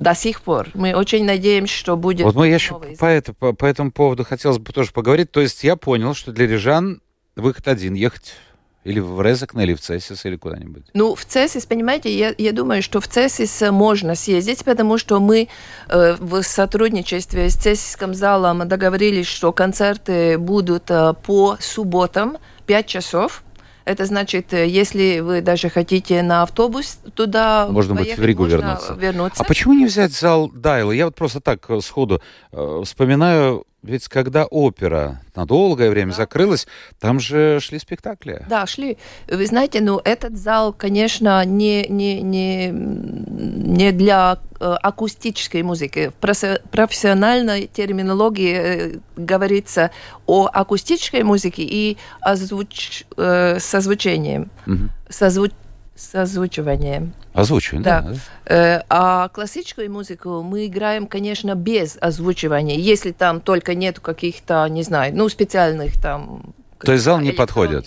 до 0.00 0.14
сих 0.14 0.40
пор. 0.40 0.68
Мы 0.74 0.94
очень 0.94 1.24
надеемся, 1.24 1.74
что 1.74 1.96
будет. 1.96 2.22
Вот 2.22 2.34
мы 2.34 2.48
еще 2.48 2.80
по, 2.98 3.04
это, 3.04 3.34
по, 3.34 3.52
по 3.52 3.66
этому 3.66 3.92
поводу 3.92 4.24
хотелось 4.24 4.58
бы 4.58 4.72
тоже 4.72 4.90
поговорить. 4.92 5.30
То 5.30 5.40
есть 5.40 5.62
я 5.62 5.76
понял, 5.76 6.14
что 6.14 6.32
для 6.32 6.46
рижан 6.46 7.02
выход 7.36 7.68
один 7.68 7.94
ехать 7.94 8.34
или 8.82 8.98
в 8.98 9.20
Резакне, 9.20 9.64
или 9.64 9.74
в 9.74 9.80
Цесис, 9.80 10.24
или 10.24 10.36
куда-нибудь? 10.36 10.84
Ну, 10.94 11.14
в 11.14 11.26
Цесис, 11.26 11.66
понимаете, 11.66 12.16
я, 12.16 12.34
я 12.38 12.52
думаю, 12.52 12.82
что 12.82 13.02
в 13.02 13.08
Цесис 13.08 13.62
можно 13.70 14.14
съездить, 14.14 14.64
потому 14.64 14.96
что 14.96 15.20
мы 15.20 15.48
э, 15.88 16.16
в 16.18 16.42
сотрудничестве 16.42 17.50
с 17.50 17.56
Цесисским 17.56 18.14
залом 18.14 18.66
договорились, 18.66 19.26
что 19.26 19.52
концерты 19.52 20.38
будут 20.38 20.90
э, 20.90 21.12
по 21.12 21.58
субботам 21.60 22.38
5 22.66 22.86
часов. 22.86 23.42
Это 23.90 24.06
значит, 24.06 24.52
э, 24.52 24.68
если 24.68 25.18
вы 25.18 25.40
даже 25.40 25.68
хотите 25.68 26.22
на 26.22 26.42
автобус 26.44 27.00
туда 27.16 27.66
Можно 27.68 27.96
поехать, 27.96 28.18
быть 28.18 28.24
в 28.24 28.24
Ригу 28.24 28.44
вернуться. 28.44 28.92
вернуться. 28.92 29.42
А 29.42 29.44
почему 29.44 29.74
не 29.74 29.86
взять 29.86 30.12
зал 30.12 30.48
Дайла? 30.48 30.92
Я 30.92 31.06
вот 31.06 31.16
просто 31.16 31.40
так 31.40 31.68
э, 31.68 31.80
сходу 31.80 32.22
э, 32.52 32.82
вспоминаю 32.84 33.66
ведь 33.82 34.08
когда 34.08 34.44
опера 34.44 35.22
на 35.34 35.46
долгое 35.46 35.90
время 35.90 36.10
да. 36.10 36.18
закрылась, 36.18 36.66
там 36.98 37.18
же 37.18 37.60
шли 37.60 37.78
спектакли. 37.78 38.44
Да, 38.48 38.66
шли. 38.66 38.98
Вы 39.26 39.46
знаете, 39.46 39.80
ну 39.80 40.00
этот 40.04 40.36
зал, 40.36 40.72
конечно, 40.72 41.44
не, 41.46 41.86
не, 41.88 42.20
не, 42.20 42.68
не 42.68 43.92
для 43.92 44.38
э, 44.60 44.64
акустической 44.64 45.62
музыки. 45.62 46.10
В 46.10 46.60
профессиональной 46.70 47.66
терминологии 47.66 48.54
э, 48.54 48.98
говорится 49.16 49.90
о 50.26 50.48
акустической 50.52 51.22
музыке 51.22 51.62
и 51.62 51.96
озвуч, 52.20 53.04
э, 53.16 53.58
созвучением. 53.60 54.50
Угу. 54.66 54.88
Созвуч, 55.08 55.52
созвучиванием. 55.94 57.14
Озвучивание, 57.32 57.84
да. 57.84 58.02
да. 58.02 58.14
Э, 58.46 58.82
а 58.88 59.28
классическую 59.28 59.90
музыку 59.90 60.42
мы 60.42 60.66
играем, 60.66 61.06
конечно, 61.06 61.54
без 61.54 61.96
озвучивания, 62.00 62.76
если 62.76 63.12
там 63.12 63.40
только 63.40 63.74
нет 63.74 64.00
каких-то, 64.00 64.66
не 64.68 64.82
знаю, 64.82 65.14
ну, 65.14 65.28
специальных 65.28 66.00
там... 66.00 66.54
То 66.80 66.92
есть 66.92 67.04
зал 67.04 67.20
не 67.20 67.32
подходит? 67.32 67.86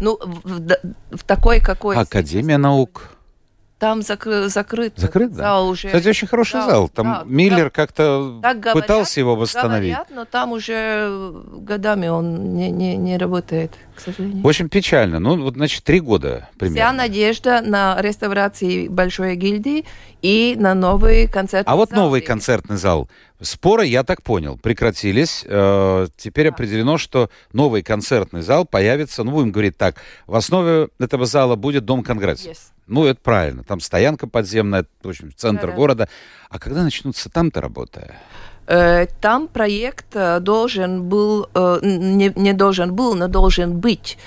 Ну, 0.00 0.18
в, 0.22 0.40
в, 0.44 0.76
в 1.10 1.24
такой 1.24 1.60
какой... 1.60 1.96
Академия 1.96 2.58
наук? 2.58 3.13
Там 3.78 4.02
закры, 4.02 4.48
закрыт. 4.48 4.94
Закрыт, 4.96 5.32
да. 5.32 5.42
Зал 5.42 5.68
уже. 5.68 5.88
Кстати, 5.88 6.08
очень 6.08 6.28
хороший 6.28 6.60
да, 6.60 6.70
зал. 6.70 6.88
Там 6.88 7.06
да, 7.06 7.22
Миллер 7.26 7.64
да, 7.64 7.70
как-то 7.70 8.40
пытался 8.72 9.20
его 9.20 9.34
восстановить. 9.34 9.92
Говорят, 9.92 10.10
но 10.10 10.24
там 10.24 10.52
уже 10.52 11.32
годами 11.52 12.06
он 12.06 12.54
не, 12.54 12.70
не, 12.70 12.96
не 12.96 13.18
работает, 13.18 13.72
к 13.96 14.00
сожалению. 14.00 14.42
В 14.44 14.48
общем, 14.48 14.68
печально. 14.68 15.18
Ну, 15.18 15.42
вот, 15.42 15.54
значит, 15.54 15.82
три 15.82 15.98
года 16.00 16.48
примерно. 16.56 16.76
Вся 16.76 16.92
надежда 16.92 17.60
на 17.62 18.00
реставрации 18.00 18.86
Большой 18.86 19.34
гильдии 19.34 19.84
и 20.22 20.54
на 20.56 20.74
новый 20.74 21.26
концертный 21.26 21.70
А 21.70 21.76
вот 21.76 21.90
зал. 21.90 21.98
новый 21.98 22.20
концертный 22.20 22.76
зал. 22.76 23.10
Споры, 23.40 23.86
я 23.86 24.04
так 24.04 24.22
понял, 24.22 24.56
прекратились. 24.56 25.44
Э, 25.46 26.06
теперь 26.16 26.48
да. 26.48 26.54
определено, 26.54 26.96
что 26.96 27.28
новый 27.52 27.82
концертный 27.82 28.42
зал 28.42 28.64
появится, 28.64 29.24
ну, 29.24 29.32
будем 29.32 29.50
говорить 29.50 29.76
так, 29.76 29.96
в 30.26 30.36
основе 30.36 30.88
этого 31.00 31.26
зала 31.26 31.56
будет 31.56 31.84
Дом 31.84 32.04
Конгресса. 32.04 32.50
Yes. 32.50 32.58
Ну, 32.86 33.06
это 33.06 33.20
правильно. 33.20 33.64
Там 33.64 33.80
стоянка 33.80 34.26
подземная, 34.26 34.86
в 35.02 35.08
общем, 35.08 35.32
центр 35.34 35.66
Да-да. 35.66 35.76
города. 35.76 36.08
А 36.50 36.58
когда 36.58 36.82
начнутся 36.82 37.30
там-то 37.30 37.60
работы? 37.60 38.14
Э, 38.66 39.06
там 39.20 39.48
проект 39.48 40.14
э, 40.14 40.40
должен 40.40 41.02
был, 41.04 41.48
э, 41.54 41.78
не, 41.82 42.32
не 42.34 42.52
должен 42.52 42.94
был, 42.94 43.14
но 43.14 43.28
должен 43.28 43.78
быть 43.78 44.18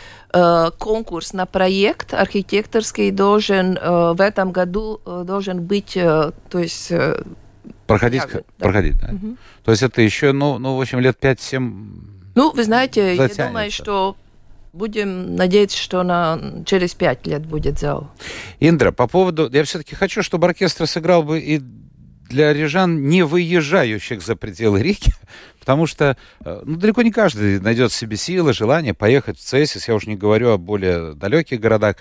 конкурс 0.77 1.31
на 1.31 1.45
проект 1.45 2.13
архитекторский 2.13 3.11
должен 3.11 3.75
в 3.81 4.21
этом 4.21 4.51
году 4.51 4.99
должен 5.05 5.63
быть, 5.63 5.93
то 5.93 6.33
есть 6.53 6.91
проходить, 7.87 8.23
как, 8.23 8.31
да. 8.33 8.41
проходить, 8.59 8.99
да. 8.99 9.13
Угу. 9.13 9.37
То 9.63 9.71
есть 9.71 9.83
это 9.83 10.01
еще, 10.01 10.33
ну, 10.33 10.59
ну, 10.59 10.75
в 10.75 10.81
общем, 10.81 10.99
лет 10.99 11.17
5-7 11.19 11.85
Ну, 12.35 12.51
вы 12.51 12.63
знаете, 12.65 13.15
затянется. 13.15 13.41
я 13.41 13.47
думаю, 13.47 13.71
что 13.71 14.17
Будем 14.73 15.35
надеяться, 15.35 15.77
что 15.77 16.03
на, 16.03 16.63
через 16.65 16.93
пять 16.93 17.25
лет 17.25 17.45
будет 17.45 17.79
зал. 17.79 18.11
Индра, 18.59 18.91
по 18.91 19.07
поводу... 19.07 19.49
Я 19.51 19.63
все-таки 19.63 19.95
хочу, 19.95 20.23
чтобы 20.23 20.47
оркестр 20.47 20.87
сыграл 20.87 21.23
бы 21.23 21.39
и 21.39 21.61
для 22.29 22.53
рижан, 22.53 23.07
не 23.07 23.23
выезжающих 23.23 24.21
за 24.21 24.35
пределы 24.35 24.81
Риги, 24.81 25.13
потому 25.59 25.87
что 25.87 26.17
э, 26.43 26.61
ну, 26.65 26.77
далеко 26.77 27.01
не 27.01 27.11
каждый 27.11 27.59
найдет 27.59 27.91
в 27.91 27.95
себе 27.95 28.17
силы, 28.17 28.53
желание 28.53 28.93
поехать 28.93 29.37
в 29.37 29.43
Цесис, 29.43 29.87
я 29.87 29.95
уже 29.95 30.09
не 30.09 30.15
говорю 30.15 30.51
о 30.51 30.57
более 30.57 31.13
далеких 31.13 31.59
городах. 31.59 31.95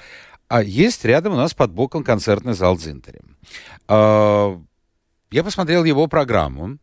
А 0.48 0.62
есть 0.62 1.05
рядом 1.05 1.35
у 1.35 1.37
нас 1.37 1.55
под 1.55 1.72
боком 1.72 2.05
концертный 2.05 2.55
зал 2.55 2.76
Дзинтери. 2.76 3.20
А, 3.88 4.61
я 5.31 5.44
посмотрел 5.44 5.85
его 5.85 6.07
программу. 6.07 6.79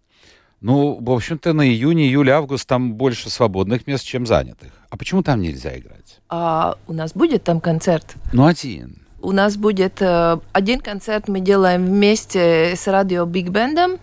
Ну, 0.63 0.97
в 1.01 1.11
общем-то, 1.11 1.51
на 1.51 1.67
июнь, 1.67 1.99
июль, 1.99 2.31
август 2.31 2.65
там 2.65 2.93
больше 2.93 3.29
свободных 3.29 3.85
мест, 3.85 4.05
чем 4.05 4.25
занятых. 4.25 4.71
А 4.89 4.95
почему 4.95 5.21
там 5.21 5.41
нельзя 5.41 5.77
играть? 5.77 6.21
А 6.29 6.77
у 6.87 6.93
нас 6.93 7.11
будет 7.11 7.43
там 7.43 7.59
концерт? 7.59 8.15
Ну, 8.31 8.45
один. 8.45 8.99
У 9.21 9.33
нас 9.33 9.57
будет 9.57 10.01
э, 10.01 10.37
один 10.53 10.79
концерт 10.79 11.27
мы 11.27 11.41
делаем 11.41 11.85
вместе 11.85 12.75
с 12.77 12.87
радио 12.87 13.25
Биг 13.25 13.49
Бендом, 13.49 13.97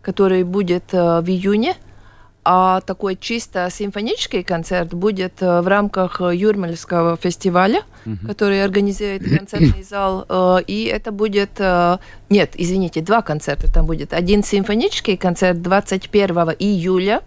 который 0.00 0.42
будет 0.44 0.94
э, 0.94 1.20
в 1.20 1.28
июне. 1.28 1.76
А 2.48 2.80
такой 2.82 3.16
чисто 3.16 3.68
симфонический 3.72 4.44
концерт 4.44 4.94
будет 4.94 5.42
э, 5.42 5.62
в 5.62 5.66
рамках 5.66 6.20
Юрмальского 6.20 7.16
фестиваля, 7.16 7.82
uh-huh. 8.04 8.24
который 8.24 8.62
организует 8.62 9.28
концертный 9.28 9.82
зал. 9.90 10.24
Э, 10.28 10.58
и 10.64 10.84
это 10.84 11.10
будет... 11.10 11.50
Э, 11.58 11.98
нет, 12.30 12.52
извините, 12.54 13.00
два 13.00 13.22
концерта 13.22 13.66
там 13.72 13.86
будет. 13.86 14.12
Один 14.12 14.44
симфонический 14.44 15.16
концерт 15.16 15.60
21 15.60 16.54
июля, 16.60 17.22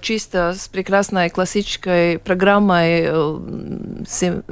чисто 0.00 0.54
с 0.54 0.68
прекрасной 0.68 1.28
классической 1.30 2.18
программой 2.18 3.06
сим, 4.06 4.44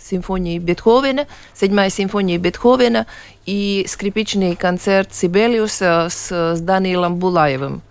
симфонии 0.00 0.58
Бетховена, 0.58 1.26
седьмая 1.54 1.90
симфония 1.90 2.38
Бетховена 2.38 3.06
и 3.46 3.84
скрипичный 3.88 4.54
концерт 4.54 5.12
Сибелиуса 5.12 6.08
с, 6.08 6.54
с 6.56 6.60
Даниилом 6.60 7.16
Булаевым 7.16 7.82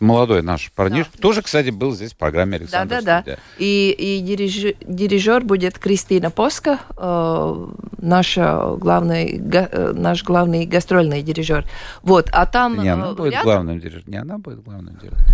молодой 0.00 0.42
наш 0.42 0.70
парниш, 0.72 1.06
да. 1.12 1.20
тоже, 1.20 1.42
кстати, 1.42 1.70
был 1.70 1.92
здесь 1.92 2.12
в 2.12 2.16
программе 2.16 2.56
Александра. 2.56 3.00
Да, 3.00 3.22
да, 3.22 3.32
да. 3.32 3.36
И, 3.58 3.94
и 3.96 4.20
дирижер, 4.20 4.74
дирижер 4.80 5.44
будет 5.44 5.78
Кристина 5.78 6.30
Поска, 6.30 6.80
э, 6.96 7.66
наша 7.98 8.76
главный, 8.76 9.38
га, 9.38 9.68
э, 9.70 9.92
наш 9.94 10.24
главный 10.24 10.66
гастрольный 10.66 11.22
дирижер. 11.22 11.64
Вот, 12.02 12.28
а 12.32 12.46
там... 12.46 12.82
Не 12.82 12.88
она 12.88 13.10
э, 13.10 13.14
будет 13.14 13.32
рядом... 13.32 13.44
главным 13.44 13.80
дирижером. 13.80 14.04
Не 14.06 14.16
она 14.16 14.38
будет 14.38 14.62
главным 14.62 14.96
дирижером. 14.96 15.24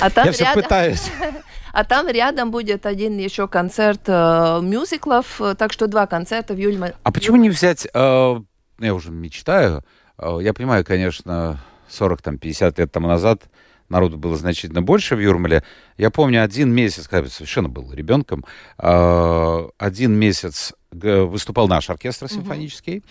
А 0.00 0.10
там 0.10 0.26
Я 0.26 0.32
рядом... 0.32 0.52
все 0.52 0.54
пытаюсь. 0.54 1.10
А 1.70 1.84
там 1.84 2.08
рядом 2.08 2.50
будет 2.50 2.86
один 2.86 3.18
еще 3.18 3.46
концерт 3.46 4.00
э, 4.06 4.60
мюзиклов, 4.62 5.40
так 5.58 5.72
что 5.72 5.86
два 5.86 6.06
концерта 6.06 6.54
в 6.54 6.56
июле. 6.56 6.94
А 7.02 7.12
почему 7.12 7.36
не 7.36 7.50
взять... 7.50 7.86
Э, 7.94 8.40
я 8.80 8.94
уже 8.94 9.10
мечтаю. 9.10 9.84
Э, 10.18 10.38
я 10.40 10.54
понимаю, 10.54 10.84
конечно, 10.84 11.60
40-50 11.90 12.74
лет 12.78 12.92
тому 12.92 13.08
назад 13.08 13.42
народу 13.88 14.18
было 14.18 14.36
значительно 14.36 14.82
больше 14.82 15.16
в 15.16 15.20
Юрмале. 15.20 15.62
Я 15.96 16.10
помню 16.10 16.42
один 16.42 16.72
месяц, 16.72 17.08
когда 17.08 17.24
я 17.26 17.30
совершенно 17.30 17.68
был 17.68 17.92
ребенком, 17.92 18.44
а, 18.76 19.68
один 19.78 20.14
месяц 20.14 20.72
выступал 20.90 21.68
наш 21.68 21.90
оркестр 21.90 22.28
симфонический. 22.28 22.98
Угу. 22.98 23.04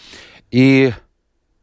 И 0.52 0.94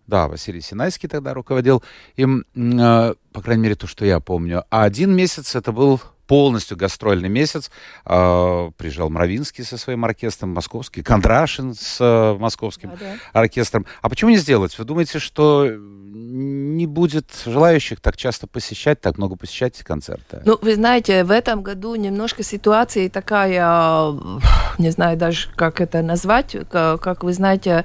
да, 0.06 0.28
Василий 0.28 0.60
Синайский 0.60 1.08
тогда 1.08 1.32
руководил 1.32 1.82
им, 2.16 2.44
а, 2.56 3.14
по 3.32 3.42
крайней 3.42 3.62
мере, 3.62 3.74
то, 3.74 3.86
что 3.86 4.04
я 4.04 4.20
помню. 4.20 4.64
А 4.70 4.84
один 4.84 5.14
месяц 5.14 5.54
это 5.54 5.72
был 5.72 6.00
полностью 6.26 6.76
гастрольный 6.76 7.28
месяц. 7.28 7.70
Э, 8.04 8.70
приезжал 8.76 9.10
Мравинский 9.10 9.64
со 9.64 9.78
своим 9.78 10.04
оркестром, 10.04 10.50
московский, 10.50 11.02
Кондрашин 11.02 11.74
с 11.74 11.98
э, 12.00 12.38
московским 12.38 12.90
да, 12.90 12.96
да. 13.00 13.40
оркестром. 13.40 13.86
А 14.02 14.08
почему 14.08 14.30
не 14.30 14.36
сделать? 14.36 14.78
Вы 14.78 14.84
думаете, 14.84 15.18
что 15.18 15.68
не 15.68 16.86
будет 16.86 17.30
желающих 17.44 18.00
так 18.00 18.16
часто 18.16 18.46
посещать, 18.46 19.00
так 19.00 19.18
много 19.18 19.36
посещать 19.36 19.82
концерты? 19.82 20.42
Ну, 20.44 20.58
вы 20.60 20.74
знаете, 20.74 21.24
в 21.24 21.30
этом 21.30 21.62
году 21.62 21.94
немножко 21.94 22.42
ситуация 22.42 23.08
такая, 23.08 24.12
не 24.78 24.90
знаю 24.90 25.16
даже, 25.16 25.48
как 25.54 25.80
это 25.80 26.02
назвать, 26.02 26.56
как 26.70 27.24
вы 27.24 27.32
знаете, 27.32 27.84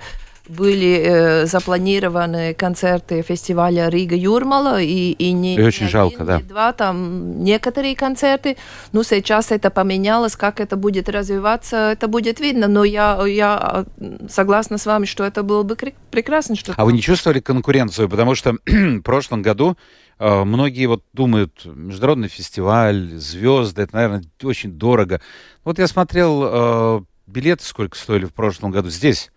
были 0.49 1.03
э, 1.05 1.45
запланированы 1.45 2.53
концерты 2.55 3.21
фестиваля 3.21 3.87
Рига 3.87 4.15
Юрмала 4.15 4.81
и, 4.81 5.11
и 5.11 5.31
не, 5.31 5.55
и 5.55 5.61
очень 5.61 5.85
не 5.85 5.91
жалко, 5.91 6.23
один, 6.23 6.25
да. 6.25 6.39
два, 6.39 6.73
там 6.73 7.43
некоторые 7.43 7.95
концерты. 7.95 8.57
Ну, 8.91 9.03
сейчас 9.03 9.51
это 9.51 9.69
поменялось, 9.69 10.35
как 10.35 10.59
это 10.59 10.75
будет 10.75 11.07
развиваться, 11.07 11.91
это 11.91 12.07
будет 12.07 12.39
видно. 12.39 12.67
Но 12.67 12.83
я, 12.83 13.23
я 13.27 13.85
согласна 14.27 14.79
с 14.79 14.85
вами, 14.85 15.05
что 15.05 15.23
это 15.23 15.43
было 15.43 15.61
бы 15.63 15.77
прекрасно. 16.09 16.55
Что 16.55 16.73
а 16.75 16.83
вы 16.83 16.93
не 16.93 17.01
чувствовали 17.01 17.39
конкуренцию? 17.39 18.09
Потому 18.09 18.33
что 18.33 18.55
в 18.65 19.01
прошлом 19.01 19.43
году 19.43 19.77
э, 20.17 20.43
многие 20.43 20.87
вот 20.87 21.03
думают, 21.13 21.63
международный 21.65 22.27
фестиваль, 22.27 23.11
звезды, 23.17 23.83
это, 23.83 23.95
наверное, 23.95 24.23
очень 24.41 24.71
дорого. 24.71 25.21
Вот 25.63 25.77
я 25.77 25.87
смотрел 25.87 26.41
э, 26.43 27.01
билеты, 27.27 27.63
сколько 27.63 27.95
стоили 27.95 28.25
в 28.25 28.33
прошлом 28.33 28.71
году 28.71 28.89
здесь 28.89 29.29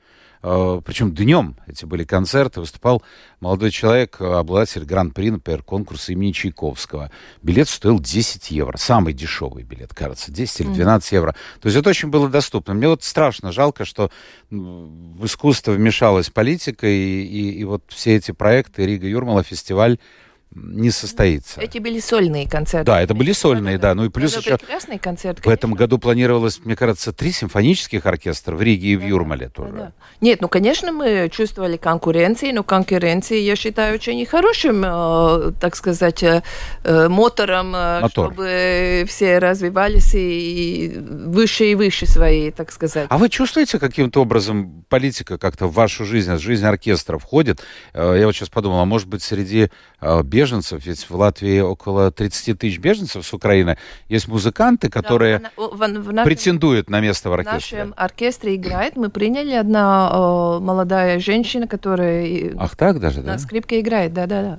причем 0.42 1.14
днем 1.14 1.56
эти 1.68 1.84
были 1.84 2.02
концерты, 2.02 2.60
выступал 2.60 3.02
молодой 3.38 3.70
человек, 3.70 4.16
э, 4.20 4.24
обладатель 4.24 4.84
гран-при, 4.84 5.30
например, 5.30 5.62
конкурса 5.62 6.12
имени 6.12 6.32
Чайковского. 6.32 7.12
Билет 7.42 7.68
стоил 7.68 8.00
10 8.00 8.50
евро, 8.50 8.76
самый 8.76 9.12
дешевый 9.12 9.62
билет, 9.62 9.94
кажется, 9.94 10.32
10 10.32 10.60
или 10.60 10.68
12 10.72 11.12
евро. 11.12 11.36
То 11.60 11.66
есть 11.66 11.78
это 11.78 11.90
очень 11.90 12.08
было 12.08 12.28
доступно. 12.28 12.74
Мне 12.74 12.88
вот 12.88 13.04
страшно 13.04 13.52
жалко, 13.52 13.84
что 13.84 14.10
в 14.50 15.24
искусство 15.24 15.72
вмешалась 15.72 16.28
политика, 16.28 16.88
и, 16.88 17.22
и, 17.22 17.50
и 17.60 17.64
вот 17.64 17.84
все 17.88 18.16
эти 18.16 18.32
проекты, 18.32 18.84
Рига 18.84 19.06
Юрмала, 19.06 19.44
фестиваль, 19.44 19.98
не 20.54 20.90
состоится. 20.90 21.60
Эти 21.60 21.78
были 21.78 22.00
сольные 22.00 22.48
концерты. 22.48 22.86
Да, 22.86 23.00
это 23.00 23.14
были 23.14 23.32
сольные, 23.32 23.78
да. 23.78 23.94
Ну 23.94 24.04
и 24.04 24.08
плюс 24.08 24.32
это 24.32 24.40
еще... 24.40 24.58
прекрасный 24.58 24.98
концерт, 24.98 25.44
В 25.44 25.48
этом 25.48 25.74
году 25.74 25.98
планировалось, 25.98 26.60
мне 26.64 26.76
кажется, 26.76 27.12
три 27.12 27.32
симфонических 27.32 28.04
оркестра 28.04 28.54
в 28.54 28.62
Риге 28.62 28.88
и 28.88 28.96
в 28.96 29.06
Юрмале 29.06 29.48
тоже. 29.48 29.72
Да. 29.72 29.92
Нет, 30.20 30.40
ну, 30.40 30.48
конечно, 30.48 30.92
мы 30.92 31.28
чувствовали 31.32 31.76
конкуренции, 31.76 32.52
но 32.52 32.62
конкуренции, 32.62 33.38
я 33.38 33.56
считаю, 33.56 33.94
очень 33.94 34.24
хорошим, 34.26 34.82
э, 34.84 35.52
так 35.60 35.74
сказать, 35.76 36.22
э, 36.22 36.42
э 36.84 37.08
мотором, 37.08 37.74
э, 37.74 38.00
Мотор. 38.00 38.32
чтобы 38.32 39.04
все 39.08 39.38
развивались 39.38 40.14
и 40.14 40.94
выше 40.96 41.70
и 41.70 41.74
выше 41.74 42.06
свои, 42.06 42.50
так 42.50 42.72
сказать. 42.72 43.06
А 43.08 43.18
вы 43.18 43.28
чувствуете 43.28 43.78
каким-то 43.78 44.20
образом 44.20 44.84
политика 44.88 45.38
как-то 45.38 45.66
в 45.66 45.74
вашу 45.74 46.04
жизнь, 46.04 46.32
в 46.32 46.38
жизнь 46.38 46.64
оркестра 46.64 47.18
входит? 47.18 47.60
Э, 47.94 48.16
я 48.18 48.26
вот 48.26 48.34
сейчас 48.34 48.50
подумал, 48.50 48.80
а 48.80 48.84
может 48.84 49.08
быть, 49.08 49.22
среди 49.22 49.70
э, 50.00 50.22
беженцев, 50.42 50.86
ведь 50.86 51.08
в 51.08 51.14
Латвии 51.14 51.60
около 51.60 52.10
30 52.10 52.58
тысяч 52.58 52.78
беженцев 52.78 53.24
с 53.24 53.32
Украины, 53.32 53.76
есть 54.08 54.28
музыканты, 54.28 54.88
которые 54.88 55.38
да, 55.38 55.50
в, 55.56 55.76
в, 55.76 55.78
в 55.78 56.12
нашем, 56.12 56.24
претендуют 56.24 56.90
на 56.90 57.00
место 57.00 57.30
в 57.30 57.32
оркестре. 57.32 57.58
В 57.58 57.78
нашем 57.78 57.94
оркестре 57.96 58.54
играет. 58.56 58.96
Мы 58.96 59.08
приняли 59.08 59.52
одна 59.52 60.10
о, 60.12 60.60
молодая 60.60 61.20
женщина, 61.20 61.66
которая 61.66 62.52
Ах, 62.58 62.76
так 62.76 63.00
даже, 63.00 63.20
на 63.20 63.32
да? 63.32 63.38
скрипке 63.38 63.80
играет, 63.80 64.12
да-да-да. 64.12 64.58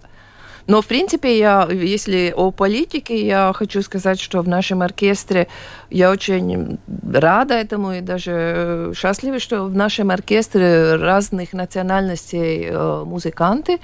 Но, 0.65 0.81
в 0.81 0.87
принципе, 0.87 1.37
я, 1.37 1.67
если 1.69 2.33
о 2.35 2.51
политике, 2.51 3.27
я 3.27 3.51
хочу 3.53 3.81
сказать, 3.81 4.19
что 4.19 4.41
в 4.41 4.47
нашем 4.47 4.81
оркестре 4.81 5.47
я 5.89 6.09
очень 6.09 6.79
рада 7.11 7.55
этому 7.55 7.93
и 7.93 8.01
даже 8.01 8.93
счастлива, 8.95 9.39
что 9.39 9.65
в 9.65 9.75
нашем 9.75 10.09
оркестре 10.09 10.95
разных 10.95 11.51
национальностей 11.51 12.67
э, 12.69 13.03
музыканты. 13.03 13.79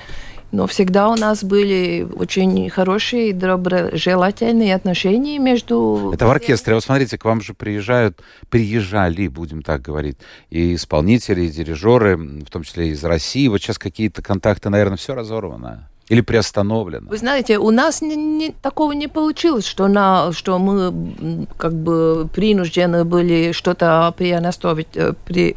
Но 0.52 0.66
всегда 0.66 1.10
у 1.10 1.16
нас 1.16 1.44
были 1.44 2.08
очень 2.16 2.70
хорошие 2.70 3.30
и 3.30 3.34
доброжелательные 3.34 4.74
отношения 4.74 5.38
между... 5.38 6.12
Это 6.14 6.26
в 6.26 6.32
оркестре. 6.32 6.74
Вот 6.74 6.84
смотрите, 6.84 7.18
к 7.18 7.26
вам 7.26 7.42
же 7.42 7.54
приезжают, 7.54 8.20
приезжали, 8.50 9.28
будем 9.28 9.62
так 9.62 9.82
говорить, 9.82 10.18
и 10.50 10.76
исполнители, 10.76 11.42
и 11.42 11.50
дирижеры, 11.50 12.18
в 12.18 12.50
том 12.50 12.64
числе 12.64 12.90
из 12.90 13.04
России. 13.04 13.48
Вот 13.48 13.62
сейчас 13.62 13.78
какие-то 13.78 14.22
контакты, 14.22 14.70
наверное, 14.70 14.98
все 14.98 15.14
разорвано. 15.14 15.88
Или 16.10 16.22
приостановлено? 16.22 17.08
Вы 17.08 17.18
знаете, 17.18 17.60
у 17.60 17.70
нас 17.70 18.02
не, 18.02 18.16
не, 18.16 18.52
такого 18.52 18.94
не 18.94 19.08
получилось, 19.08 19.66
что, 19.66 19.88
на, 19.88 20.32
что 20.34 20.58
мы 20.58 21.46
как 21.58 21.74
бы 21.74 22.28
принуждены 22.34 23.06
были 23.06 23.52
что-то 23.52 24.12
приостановить, 24.18 24.88
э, 24.96 25.14
при, 25.26 25.56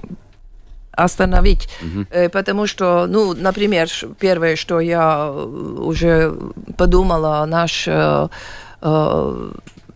остановить, 0.92 1.68
угу. 1.80 2.06
потому 2.32 2.66
что, 2.66 3.06
ну, 3.08 3.34
например, 3.34 3.88
первое, 4.18 4.56
что 4.56 4.80
я 4.80 5.30
э, 5.32 5.44
уже 5.78 6.34
подумала, 6.76 7.44
наш 7.46 7.88
э, 7.88 8.28
э, 8.82 9.50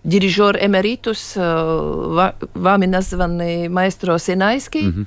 дирижер 0.05 0.57
эмеритус, 0.57 1.33
э, 1.37 2.33
вами 2.55 2.87
названный 2.87 3.69
маэстро 3.69 4.19
Синайский, 4.19 4.89
угу. 4.89 5.07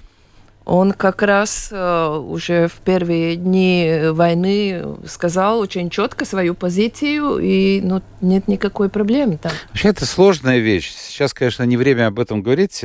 Он 0.70 0.94
как 0.94 1.22
раз 1.22 1.70
э, 1.72 2.18
уже 2.18 2.68
в 2.68 2.76
первые 2.86 3.36
дни 3.36 4.02
войны 4.12 4.84
сказал 5.08 5.60
очень 5.60 5.90
четко 5.90 6.26
свою 6.26 6.56
позицию, 6.56 7.40
и 7.40 7.82
ну, 7.82 8.02
нет 8.22 8.48
никакой 8.48 8.90
проблемы 8.90 9.38
там. 9.38 9.52
Вообще 9.70 9.90
это 9.90 10.06
сложная 10.06 10.60
вещь. 10.60 10.92
Сейчас, 10.92 11.34
конечно, 11.34 11.64
не 11.64 11.78
время 11.78 12.08
об 12.08 12.20
этом 12.20 12.42
говорить 12.42 12.84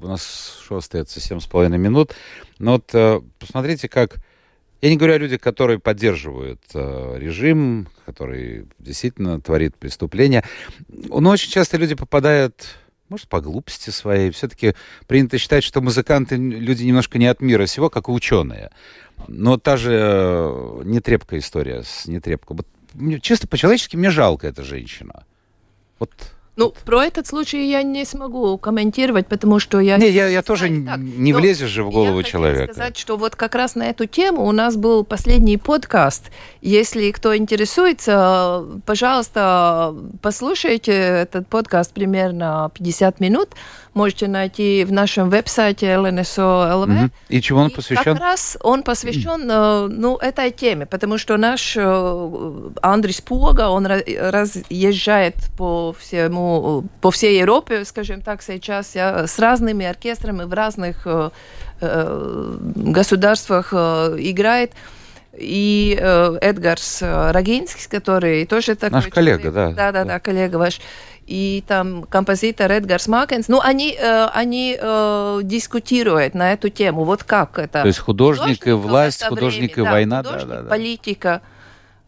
у 0.00 0.06
нас 0.06 0.58
шоу 0.66 0.78
остается 0.78 1.20
7,5 1.20 1.68
минут. 1.76 2.14
Но 2.58 2.72
вот 2.72 2.90
э, 2.94 3.20
посмотрите, 3.38 3.88
как... 3.88 4.16
Я 4.80 4.88
не 4.88 4.96
говорю 4.96 5.14
о 5.14 5.18
людях, 5.18 5.42
которые 5.42 5.78
поддерживают 5.78 6.62
э, 6.72 7.16
режим, 7.18 7.88
который 8.06 8.66
действительно 8.78 9.40
творит 9.40 9.76
преступления. 9.76 10.42
Но 10.88 11.30
очень 11.30 11.50
часто 11.50 11.76
люди 11.76 11.94
попадают, 11.94 12.76
может, 13.10 13.28
по 13.28 13.40
глупости 13.40 13.90
своей. 13.90 14.30
Все-таки 14.30 14.74
принято 15.06 15.36
считать, 15.36 15.64
что 15.64 15.80
музыканты 15.80 16.36
люди 16.36 16.84
немножко 16.84 17.18
не 17.18 17.26
от 17.26 17.40
мира 17.42 17.66
сего, 17.66 17.90
как 17.90 18.08
и 18.08 18.12
ученые. 18.12 18.70
Но 19.28 19.58
та 19.58 19.76
же 19.76 19.92
э, 19.92 20.82
нетрепка 20.84 21.38
история 21.38 21.82
с 21.82 22.06
нетрепкой. 22.06 22.56
Вот, 22.56 23.22
чисто 23.22 23.46
по-человечески 23.46 23.96
мне 23.96 24.10
жалко 24.10 24.46
эта 24.46 24.62
женщина. 24.62 25.24
Вот 25.98 26.10
ну, 26.60 26.74
про 26.84 27.04
этот 27.04 27.26
случай 27.26 27.70
я 27.70 27.82
не 27.82 28.04
смогу 28.04 28.58
комментировать, 28.58 29.26
потому 29.26 29.60
что 29.60 29.80
я... 29.80 29.96
Не, 29.96 30.10
я, 30.10 30.26
я 30.26 30.42
тоже 30.42 30.68
так, 30.84 30.98
не 30.98 31.32
влезешь 31.32 31.70
же 31.70 31.82
в 31.82 31.90
голову 31.90 32.18
я 32.18 32.22
человека. 32.22 32.64
Я 32.66 32.74
сказать, 32.74 32.98
что 32.98 33.16
вот 33.16 33.34
как 33.34 33.54
раз 33.54 33.76
на 33.76 33.84
эту 33.84 34.04
тему 34.04 34.44
у 34.44 34.52
нас 34.52 34.76
был 34.76 35.02
последний 35.02 35.56
подкаст. 35.56 36.30
Если 36.60 37.12
кто 37.12 37.34
интересуется, 37.34 38.66
пожалуйста, 38.84 39.94
послушайте 40.20 40.92
этот 40.92 41.48
подкаст 41.48 41.94
примерно 41.94 42.70
50 42.74 43.20
минут 43.20 43.54
можете 43.94 44.28
найти 44.28 44.84
в 44.84 44.92
нашем 44.92 45.30
веб-сайте 45.30 45.86
LNSO.lv. 45.86 47.04
Угу. 47.04 47.10
И 47.28 47.40
чему 47.40 47.60
он 47.60 47.68
и 47.68 47.74
посвящен? 47.74 48.04
Как 48.04 48.20
раз 48.20 48.56
он 48.62 48.82
посвящен 48.82 49.50
э, 49.50 49.88
ну, 49.88 50.16
этой 50.16 50.50
теме, 50.50 50.86
потому 50.86 51.18
что 51.18 51.36
наш 51.36 51.76
э, 51.76 52.70
Андрей 52.82 53.12
Спуга, 53.12 53.68
он 53.68 53.86
разъезжает 53.86 55.34
по 55.56 55.92
всему, 55.98 56.49
по 57.00 57.10
всей 57.10 57.38
Европе, 57.38 57.84
скажем 57.84 58.20
так, 58.22 58.42
сейчас 58.42 58.94
с 58.94 59.38
разными 59.38 59.86
оркестрами 59.86 60.44
в 60.44 60.52
разных 60.52 61.06
э, 61.06 61.30
государствах 62.60 63.72
играет. 63.72 64.72
И 65.32 65.96
э, 65.98 66.38
Эдгарс 66.40 67.02
Рогинский, 67.02 67.88
который 67.88 68.44
тоже 68.46 68.74
такой 68.74 68.94
наш 68.94 69.04
человек, 69.04 69.14
коллега, 69.14 69.52
да, 69.52 69.70
да, 69.72 69.92
да, 69.92 70.04
да, 70.04 70.18
коллега 70.18 70.56
ваш, 70.56 70.80
и 71.30 71.62
там 71.68 72.02
композитор 72.02 72.72
Эдгарс 72.72 73.06
Макенс, 73.06 73.46
ну, 73.46 73.60
они, 73.60 73.96
э, 73.96 74.26
они 74.34 74.76
э, 74.78 75.40
дискутируют 75.44 76.34
на 76.34 76.52
эту 76.52 76.70
тему, 76.70 77.04
вот 77.04 77.22
как 77.22 77.56
это. 77.58 77.82
То 77.82 77.86
есть 77.86 78.00
художник, 78.00 78.58
художник 78.58 78.66
и 78.66 78.72
власть, 78.72 79.24
художник 79.24 79.76
время, 79.76 79.88
и 79.88 79.92
война, 79.92 80.22
да, 80.24 80.44
да, 80.44 80.62
да. 80.62 80.68
политика, 80.68 81.40
э, 81.44 81.49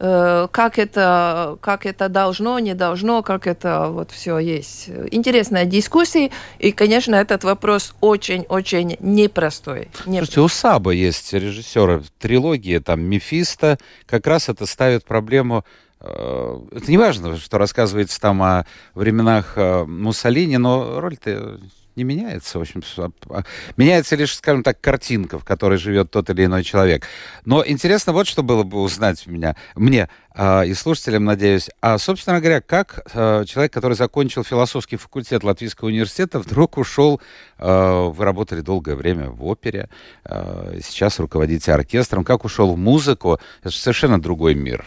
как 0.03 0.79
это, 0.81 1.59
как 1.61 1.87
это 1.87 2.09
должно, 2.09 2.59
не 2.59 2.75
должно, 2.75 3.23
как 3.23 3.47
это 3.47 3.87
вот 3.89 4.11
все 4.11 4.39
есть. 4.39 4.89
Интересная 5.13 5.65
дискуссия, 5.65 6.31
и, 6.59 6.73
конечно, 6.73 7.15
этот 7.15 7.45
вопрос 7.45 7.95
очень-очень 8.01 8.97
непростой. 8.99 9.89
непростой. 10.07 10.17
Слушайте, 10.19 10.41
у 10.41 10.49
Саба 10.49 10.91
есть 10.91 11.33
режиссеры 11.33 12.03
трилогии, 12.19 12.79
там, 12.79 13.01
Мефисто, 13.03 13.79
как 14.07 14.27
раз 14.27 14.49
это 14.49 14.67
ставит 14.67 15.05
проблему 15.05 15.65
Э, 16.03 16.61
это 16.73 16.91
не 16.91 16.99
важно, 16.99 17.37
что 17.37 17.59
рассказывается 17.59 18.21
там 18.21 18.43
о 18.43 18.67
временах 18.95 19.53
э, 19.57 19.85
Муссолини, 19.85 20.57
но 20.57 21.01
роль-то 21.01 21.61
не 21.97 22.05
меняется, 22.05 22.59
в 22.59 22.63
общем. 22.63 22.83
А, 23.29 23.43
меняется 23.77 24.17
лишь, 24.17 24.37
скажем 24.37 24.63
так, 24.63 24.81
картинка, 24.81 25.39
в 25.39 25.45
которой 25.45 25.79
живет 25.79 26.11
тот 26.11 26.31
или 26.31 26.45
иной 26.45 26.65
человек. 26.65 27.07
Но 27.45 27.65
интересно 27.67 28.13
вот 28.13 28.27
что 28.27 28.43
было 28.43 28.63
бы 28.63 28.81
узнать 28.81 29.27
меня, 29.27 29.57
мне 29.75 30.09
э, 30.35 30.67
и 30.67 30.75
слушателям, 30.75 31.25
надеюсь. 31.25 31.71
А, 31.81 31.99
собственно 31.99 32.41
говоря, 32.41 32.61
как 32.61 33.07
э, 33.13 33.45
человек, 33.47 33.73
который 33.73 33.95
закончил 33.95 34.45
философский 34.45 34.97
факультет 34.97 35.45
Латвийского 35.45 35.89
университета, 35.89 36.39
вдруг 36.39 36.79
ушел, 36.79 37.21
э, 37.59 38.09
вы 38.09 38.25
работали 38.25 38.61
долгое 38.61 38.95
время 38.95 39.29
в 39.31 39.45
опере, 39.45 39.89
э, 40.25 40.81
сейчас 40.83 41.19
руководите 41.19 41.73
оркестром, 41.73 42.25
как 42.25 42.45
ушел 42.45 42.75
в 42.75 42.79
музыку, 42.79 43.39
это 43.63 43.75
совершенно 43.75 44.21
другой 44.21 44.55
мир. 44.55 44.85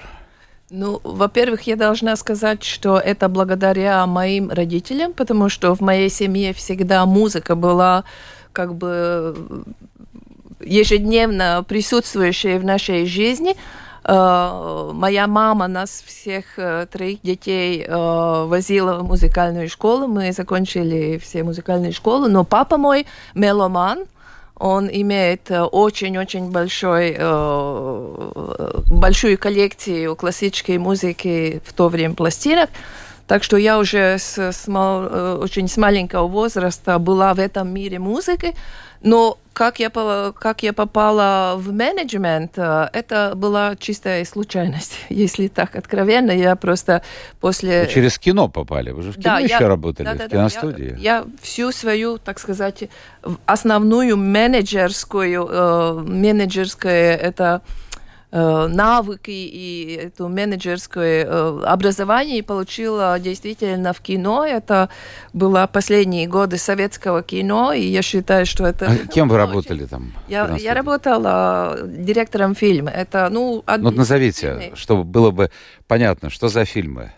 Ну, 0.77 0.99
во-первых, 1.03 1.61
я 1.67 1.77
должна 1.77 2.17
сказать, 2.17 2.61
что 2.63 2.97
это 2.97 3.29
благодаря 3.29 4.05
моим 4.05 4.49
родителям, 4.49 5.13
потому 5.13 5.47
что 5.47 5.73
в 5.73 5.79
моей 5.79 6.09
семье 6.09 6.51
всегда 6.51 7.05
музыка 7.05 7.55
была 7.55 8.03
как 8.51 8.75
бы 8.75 9.63
ежедневно 10.59 11.63
присутствующая 11.65 12.59
в 12.59 12.65
нашей 12.65 13.05
жизни. 13.05 13.55
Uh, 14.03 14.93
моя 14.93 15.25
мама 15.25 15.67
нас 15.67 16.03
всех 16.05 16.59
uh, 16.59 16.85
троих 16.85 17.21
детей 17.23 17.83
uh, 17.87 18.45
возила 18.45 18.99
в 18.99 19.03
музыкальную 19.03 19.67
школу. 19.67 20.05
Мы 20.07 20.31
закончили 20.31 21.17
все 21.17 21.43
музыкальные 21.43 21.91
школы. 21.91 22.29
Но 22.29 22.43
папа 22.43 22.77
мой 22.77 23.07
меломан, 23.33 24.05
он 24.57 24.89
имеет 24.91 25.51
э, 25.51 25.61
очень-очень 25.61 26.49
большой, 26.49 27.15
э, 27.17 28.81
большую 28.89 29.37
коллекцию 29.37 30.15
классической 30.15 30.77
музыки 30.77 31.61
в 31.65 31.73
то 31.73 31.89
время 31.89 32.13
пластинок. 32.15 32.69
Так 33.27 33.43
что 33.43 33.57
я 33.57 33.79
уже 33.79 34.17
с, 34.17 34.37
с, 34.37 34.65
э, 34.67 35.37
очень 35.41 35.67
с 35.67 35.77
маленького 35.77 36.27
возраста 36.27 36.99
была 36.99 37.33
в 37.33 37.39
этом 37.39 37.73
мире 37.73 37.99
музыки. 37.99 38.55
Но 39.05 39.37
как 39.53 39.79
я, 39.79 39.89
как 39.89 40.63
я 40.63 40.73
попала 40.73 41.55
в 41.57 41.71
менеджмент, 41.71 42.57
э, 42.57 42.89
это 42.91 43.33
была 43.35 43.75
чистая 43.77 44.25
случайность, 44.25 44.99
если 45.09 45.47
так 45.47 45.75
откровенно. 45.75 46.31
Я 46.31 46.55
просто 46.55 47.03
после... 47.39 47.83
Вы 47.83 47.91
через 47.91 48.17
кино 48.17 48.49
попали, 48.49 48.89
вы 48.89 49.03
же 49.03 49.11
в 49.11 49.15
кино 49.15 49.23
да, 49.23 49.39
еще 49.39 49.57
я... 49.59 49.67
работали, 49.67 50.05
да, 50.07 50.13
да, 50.15 50.25
в 50.25 50.29
киностудии. 50.29 50.89
Да, 50.89 50.97
я, 50.97 51.17
я 51.17 51.25
всю 51.39 51.71
свою, 51.71 52.17
так 52.17 52.39
сказать, 52.39 52.89
основную 53.45 54.17
менеджерскую, 54.17 55.47
э, 55.49 56.03
менеджерское 56.03 57.15
это 57.15 57.61
навыки 58.67 59.31
и 59.31 59.99
эту 60.03 60.27
менеджерское 60.27 61.25
э, 61.25 61.61
образование 61.65 62.43
получила 62.43 63.17
действительно 63.19 63.93
в 63.93 64.01
кино. 64.01 64.45
Это 64.45 64.89
было 65.33 65.69
последние 65.71 66.27
годы 66.27 66.57
советского 66.57 67.23
кино, 67.23 67.73
и 67.73 67.81
я 67.81 68.01
считаю, 68.01 68.45
что 68.45 68.65
это... 68.65 68.87
А 68.87 69.07
кем 69.07 69.29
вы 69.29 69.37
работали 69.37 69.85
там? 69.85 70.13
Я, 70.27 70.55
я 70.57 70.73
работала 70.73 71.77
директором 71.83 72.55
фильма. 72.55 72.91
Это, 72.91 73.29
ну... 73.31 73.63
Ну, 73.77 73.91
назовите, 73.91 74.71
чтобы 74.75 75.03
было 75.03 75.31
бы 75.31 75.49
понятно, 75.87 76.29
что 76.29 76.47
за 76.49 76.65
фильмы. 76.65 77.11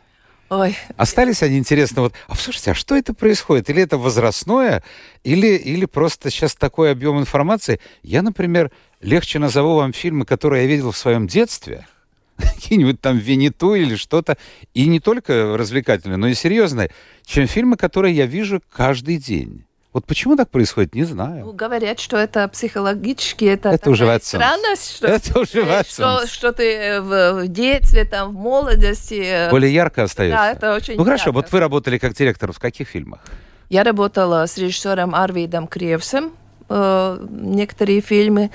Ой. 0.50 0.78
Остались 0.96 1.44
они 1.44 1.58
интересно, 1.58 2.04
вот, 2.04 2.14
а 2.28 2.36
слушайте, 2.36 2.72
а 2.72 2.74
что 2.74 2.96
это 2.96 3.14
происходит? 3.14 3.70
Или 3.70 3.84
это 3.84 3.98
возрастное, 3.98 4.82
или, 5.24 5.48
или 5.48 5.86
просто 5.86 6.30
сейчас 6.30 6.56
такой 6.56 6.92
объем 6.92 7.20
информации? 7.20 7.82
Я, 8.02 8.22
например, 8.22 8.72
легче 9.02 9.40
назову 9.40 9.76
вам 9.76 9.92
фильмы, 9.92 10.26
которые 10.26 10.64
я 10.64 10.70
видел 10.70 10.92
в 10.92 10.98
своем 10.98 11.28
детстве, 11.28 11.86
какие-нибудь 12.38 13.02
там 13.02 13.18
Винету 13.18 13.76
или 13.76 13.96
что-то, 13.96 14.38
и 14.74 14.88
не 14.88 15.02
только 15.02 15.58
развлекательные, 15.58 16.18
но 16.18 16.28
и 16.28 16.34
серьезные, 16.34 16.92
чем 17.26 17.46
фильмы, 17.48 17.76
которые 17.76 18.16
я 18.16 18.26
вижу 18.26 18.62
каждый 18.72 19.18
день. 19.18 19.67
Вот 19.98 20.06
почему 20.06 20.36
так 20.36 20.52
происходит, 20.52 20.94
не 20.94 21.06
знаю. 21.06 21.44
Ну, 21.44 21.54
говорят, 21.54 22.00
что 22.00 22.18
это 22.18 22.48
психологически, 22.50 23.46
это, 23.46 23.70
это 23.70 23.90
уже 23.90 24.20
странность, 24.22 24.98
что, 24.98 25.08
это 25.08 25.40
уже 25.40 25.84
что, 25.90 26.28
что 26.28 26.52
ты 26.52 26.72
э, 26.72 27.02
в, 27.02 27.48
детстве, 27.48 28.06
там, 28.06 28.30
в 28.30 28.34
молодости... 28.34 29.20
Э, 29.26 29.50
Более 29.50 29.74
ярко 29.74 30.04
остается. 30.04 30.38
Да, 30.38 30.52
это 30.52 30.76
очень 30.76 30.98
Ну 30.98 31.04
хорошо, 31.04 31.30
ярко. 31.30 31.32
вот 31.32 31.52
вы 31.52 31.60
работали 31.60 31.98
как 31.98 32.14
директор 32.14 32.52
в 32.52 32.60
каких 32.60 32.90
фильмах? 32.90 33.22
Я 33.70 33.84
работала 33.84 34.46
с 34.46 34.60
режиссером 34.60 35.16
Арвидом 35.16 35.66
Кревсом, 35.66 36.32
э, 36.70 37.28
некоторые 37.32 38.02
фильмы. 38.02 38.52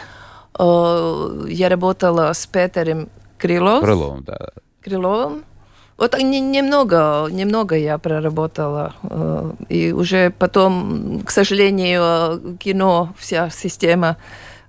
Э, 0.56 1.44
я 1.48 1.68
работала 1.68 2.32
с 2.32 2.46
Петером 2.46 3.08
Крыловым. 3.38 3.82
Крыловым, 3.82 4.22
да. 4.22 4.50
Крыловым. 4.80 5.42
Вот 6.02 6.18
немного, 6.18 7.28
немного 7.30 7.76
я 7.76 7.96
проработала. 7.96 8.92
Э, 9.04 9.52
и 9.68 9.92
уже 9.92 10.30
потом, 10.30 11.20
к 11.24 11.30
сожалению, 11.30 12.56
кино, 12.58 13.14
вся 13.16 13.50
система 13.50 14.16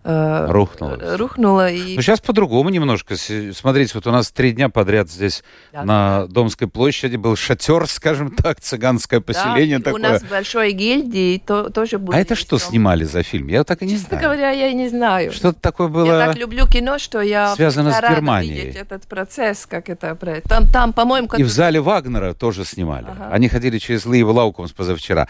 э, 0.03 0.45
рухнула. 0.49 1.17
Рухнула. 1.17 1.71
И... 1.71 1.95
Но 1.95 2.01
сейчас 2.01 2.21
по-другому 2.21 2.69
немножко. 2.69 3.15
Смотрите, 3.15 3.91
вот 3.95 4.07
у 4.07 4.11
нас 4.11 4.31
три 4.31 4.51
дня 4.51 4.69
подряд 4.69 5.09
здесь 5.09 5.43
да, 5.71 5.83
на 5.83 6.21
да. 6.21 6.27
Домской 6.27 6.67
площади 6.67 7.15
был 7.15 7.35
шатер, 7.35 7.87
скажем 7.87 8.31
так, 8.31 8.59
цыганское 8.59 9.19
поселение 9.19 9.79
да, 9.79 9.85
такое. 9.85 9.99
У 9.99 10.03
нас 10.13 10.23
большой 10.23 10.71
гильдии 10.73 11.41
то, 11.45 11.69
тоже 11.69 11.97
будет. 11.97 12.15
А 12.15 12.19
это 12.19 12.35
что 12.35 12.57
снимали 12.57 13.03
за 13.03 13.23
фильм? 13.23 13.47
Я 13.47 13.63
так 13.63 13.81
и 13.81 13.85
не 13.85 13.93
Честно 13.93 14.09
знаю. 14.09 14.23
говоря, 14.23 14.51
я 14.51 14.73
не 14.73 14.89
знаю. 14.89 15.31
Что-то 15.31 15.59
такое 15.59 15.87
было... 15.87 16.05
Я 16.05 16.27
так 16.27 16.37
люблю 16.37 16.67
кино, 16.67 16.97
что 16.99 17.21
я 17.21 17.55
связано 17.55 17.91
с 17.91 18.01
Германией. 18.01 18.71
этот 18.71 19.07
процесс, 19.07 19.65
как 19.65 19.89
это... 19.89 20.17
Там, 20.47 20.67
там 20.67 20.93
по-моему... 20.93 21.27
И 21.37 21.43
в 21.43 21.49
зале 21.49 21.79
Вагнера 21.81 22.33
тоже 22.33 22.65
снимали. 22.65 23.07
Ага. 23.09 23.29
Они 23.31 23.49
ходили 23.49 23.77
через 23.77 24.05
Лиева 24.05 24.31
Лаукомс 24.31 24.71
позавчера. 24.71 25.27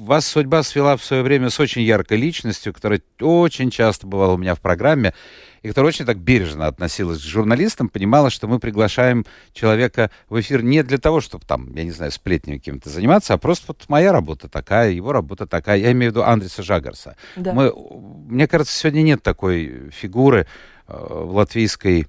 Вас 0.00 0.26
судьба 0.26 0.62
свела 0.62 0.96
в 0.96 1.04
свое 1.04 1.22
время 1.22 1.50
с 1.50 1.60
очень 1.60 1.82
яркой 1.82 2.16
личностью, 2.16 2.72
которая 2.72 3.02
очень 3.20 3.70
часто 3.70 4.06
бывала 4.06 4.32
у 4.32 4.38
меня 4.38 4.54
в 4.54 4.60
программе, 4.60 5.12
и 5.60 5.68
которая 5.68 5.90
очень 5.90 6.06
так 6.06 6.16
бережно 6.16 6.68
относилась 6.68 7.18
к 7.18 7.22
журналистам, 7.22 7.90
понимала, 7.90 8.30
что 8.30 8.48
мы 8.48 8.58
приглашаем 8.60 9.26
человека 9.52 10.10
в 10.30 10.40
эфир 10.40 10.62
не 10.62 10.82
для 10.82 10.96
того, 10.96 11.20
чтобы 11.20 11.44
там, 11.44 11.74
я 11.74 11.84
не 11.84 11.90
знаю, 11.90 12.12
сплетнями 12.12 12.56
каким-то 12.56 12.88
заниматься, 12.88 13.34
а 13.34 13.38
просто 13.38 13.66
вот 13.68 13.84
моя 13.88 14.10
работа 14.10 14.48
такая, 14.48 14.90
его 14.92 15.12
работа 15.12 15.46
такая. 15.46 15.76
Я 15.76 15.92
имею 15.92 16.12
в 16.12 16.14
виду 16.14 16.24
Андреса 16.24 16.62
Жагарса. 16.62 17.18
Да. 17.36 17.52
Мы, 17.52 17.70
мне 17.70 18.48
кажется, 18.48 18.74
сегодня 18.74 19.02
нет 19.02 19.22
такой 19.22 19.90
фигуры 19.90 20.46
э, 20.88 20.92
в 20.96 21.34
латвийской, 21.34 22.06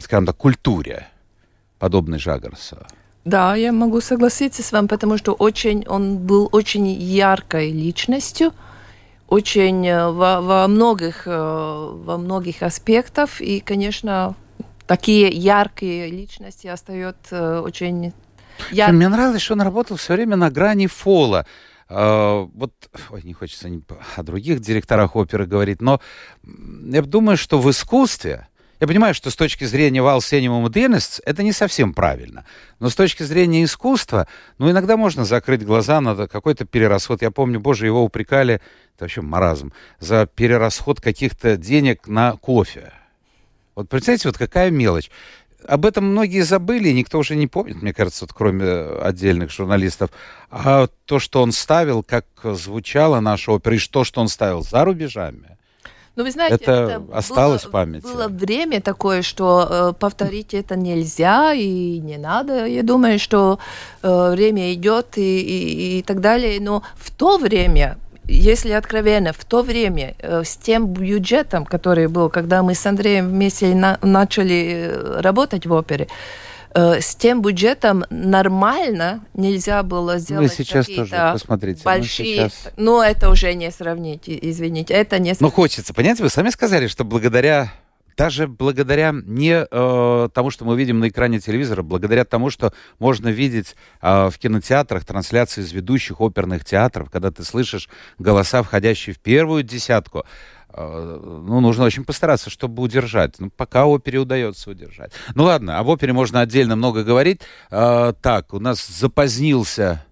скажем 0.00 0.26
так, 0.26 0.36
культуре 0.36 1.06
подобной 1.78 2.18
Жагарса. 2.18 2.84
Да, 3.24 3.54
я 3.54 3.72
могу 3.72 4.00
согласиться 4.00 4.62
с 4.62 4.72
вами, 4.72 4.88
потому 4.88 5.16
что 5.16 5.32
очень, 5.32 5.86
он 5.86 6.18
был 6.18 6.48
очень 6.50 6.88
яркой 6.88 7.70
личностью, 7.70 8.52
очень 9.28 9.86
э, 9.86 10.10
во, 10.10 10.40
во 10.40 10.68
многих 10.68 11.22
э, 11.26 11.30
во 11.30 12.18
многих 12.18 12.62
аспектах 12.62 13.40
и, 13.40 13.60
конечно, 13.60 14.34
такие 14.86 15.28
яркие 15.28 16.10
личности 16.10 16.66
остаются 16.66 17.36
э, 17.36 17.60
очень 17.60 18.12
яркими. 18.72 18.96
Мне 18.96 19.08
нравилось, 19.08 19.40
что 19.40 19.54
он 19.54 19.62
работал 19.62 19.96
все 19.96 20.14
время 20.14 20.36
на 20.36 20.50
грани 20.50 20.86
фола. 20.86 21.46
Вот, 21.88 22.72
ой, 23.10 23.20
не 23.22 23.34
хочется 23.34 23.68
о 24.16 24.22
других 24.22 24.60
директорах 24.60 25.14
оперы 25.14 25.44
говорить, 25.44 25.82
но 25.82 26.00
я 26.42 27.02
думаю, 27.02 27.36
что 27.36 27.58
в 27.58 27.70
искусстве 27.70 28.48
я 28.82 28.88
понимаю, 28.88 29.14
что 29.14 29.30
с 29.30 29.36
точки 29.36 29.62
зрения 29.62 30.02
Валсениума 30.02 30.68
Денес 30.68 31.22
это 31.24 31.44
не 31.44 31.52
совсем 31.52 31.94
правильно. 31.94 32.44
Но 32.80 32.90
с 32.90 32.96
точки 32.96 33.22
зрения 33.22 33.62
искусства, 33.62 34.26
ну, 34.58 34.68
иногда 34.68 34.96
можно 34.96 35.24
закрыть 35.24 35.64
глаза 35.64 36.00
на 36.00 36.26
какой-то 36.26 36.64
перерасход. 36.64 37.22
Я 37.22 37.30
помню, 37.30 37.60
боже, 37.60 37.86
его 37.86 38.02
упрекали, 38.02 38.54
это 38.96 39.04
вообще 39.04 39.20
маразм, 39.20 39.72
за 40.00 40.26
перерасход 40.26 41.00
каких-то 41.00 41.56
денег 41.56 42.08
на 42.08 42.32
кофе. 42.32 42.92
Вот 43.76 43.88
представьте, 43.88 44.28
вот 44.28 44.36
какая 44.36 44.72
мелочь. 44.72 45.12
Об 45.64 45.86
этом 45.86 46.06
многие 46.06 46.40
забыли, 46.40 46.90
никто 46.90 47.20
уже 47.20 47.36
не 47.36 47.46
помнит, 47.46 47.82
мне 47.82 47.94
кажется, 47.94 48.24
вот, 48.24 48.32
кроме 48.32 48.66
отдельных 49.00 49.52
журналистов. 49.52 50.10
А 50.50 50.88
то, 51.04 51.20
что 51.20 51.40
он 51.40 51.52
ставил, 51.52 52.02
как 52.02 52.26
звучала 52.42 53.20
наша 53.20 53.52
опера, 53.52 53.76
и 53.76 53.78
то, 53.78 54.02
что 54.02 54.20
он 54.20 54.26
ставил 54.26 54.64
за 54.64 54.84
рубежами, 54.84 55.56
ну, 56.14 56.24
вы 56.24 56.30
знаете, 56.30 56.56
это, 56.56 56.72
это 56.72 57.02
осталось 57.12 57.62
было, 57.62 57.68
в 57.68 57.72
памяти. 57.72 58.02
Было 58.02 58.28
время 58.28 58.80
такое, 58.82 59.22
что 59.22 59.66
э, 59.68 59.92
повторить 59.98 60.52
это 60.52 60.76
нельзя 60.76 61.54
и 61.54 61.98
не 62.00 62.18
надо. 62.18 62.66
Я 62.66 62.82
думаю, 62.82 63.18
что 63.18 63.58
э, 64.02 64.30
время 64.30 64.74
идет 64.74 65.16
и, 65.16 65.40
и, 65.40 65.98
и 65.98 66.02
так 66.02 66.20
далее. 66.20 66.60
Но 66.60 66.82
в 66.96 67.10
то 67.10 67.38
время 67.38 67.96
если 68.28 68.70
откровенно, 68.70 69.32
в 69.32 69.44
то 69.44 69.62
время 69.62 70.14
э, 70.18 70.42
с 70.44 70.56
тем 70.56 70.86
бюджетом, 70.86 71.64
который 71.64 72.06
был, 72.06 72.30
когда 72.30 72.62
мы 72.62 72.74
с 72.74 72.86
Андреем 72.86 73.28
вместе 73.28 73.74
на, 73.74 73.98
начали 74.02 74.86
э, 74.86 75.20
работать 75.20 75.66
в 75.66 75.72
опере, 75.72 76.08
с 76.74 77.14
тем 77.16 77.42
бюджетом 77.42 78.04
нормально 78.10 79.24
нельзя 79.34 79.82
было 79.82 80.18
сделать 80.18 80.50
ну, 80.50 80.64
сейчас 80.64 80.86
тоже, 80.86 81.30
посмотрите, 81.32 81.82
большие... 81.84 82.44
Ну, 82.44 82.48
сейчас... 82.48 82.72
ну, 82.76 83.02
это 83.02 83.30
уже 83.30 83.54
не 83.54 83.70
сравнить, 83.70 84.22
извините, 84.26 84.94
это 84.94 85.18
не... 85.18 85.34
Ну, 85.38 85.50
хочется, 85.50 85.92
понимаете, 85.92 86.22
вы 86.22 86.30
сами 86.30 86.50
сказали, 86.50 86.86
что 86.86 87.04
благодаря 87.04 87.72
даже 88.16 88.46
благодаря 88.46 89.12
не 89.12 89.66
э, 89.68 90.28
тому, 90.32 90.50
что 90.50 90.64
мы 90.64 90.76
видим 90.76 91.00
на 91.00 91.08
экране 91.08 91.40
телевизора, 91.40 91.82
благодаря 91.82 92.24
тому, 92.24 92.50
что 92.50 92.72
можно 92.98 93.28
видеть 93.28 93.76
э, 94.00 94.30
в 94.30 94.38
кинотеатрах 94.38 95.04
трансляции 95.04 95.62
из 95.62 95.72
ведущих 95.72 96.20
оперных 96.20 96.64
театров, 96.64 97.10
когда 97.10 97.30
ты 97.30 97.44
слышишь 97.44 97.88
голоса, 98.18 98.62
входящие 98.62 99.14
в 99.14 99.18
первую 99.18 99.62
десятку, 99.62 100.20
э, 100.20 100.22
ну, 100.76 101.60
нужно 101.60 101.84
очень 101.84 102.04
постараться, 102.04 102.50
чтобы 102.50 102.82
удержать. 102.82 103.34
Ну, 103.38 103.50
пока 103.50 103.86
опере 103.86 104.18
удается 104.18 104.70
удержать. 104.70 105.12
Ну, 105.34 105.44
ладно, 105.44 105.78
об 105.78 105.88
опере 105.88 106.12
можно 106.12 106.40
отдельно 106.40 106.76
много 106.76 107.04
говорить. 107.04 107.40
Э, 107.70 108.12
так, 108.20 108.54
у 108.54 108.60
нас 108.60 108.86
запозднился, 108.86 110.04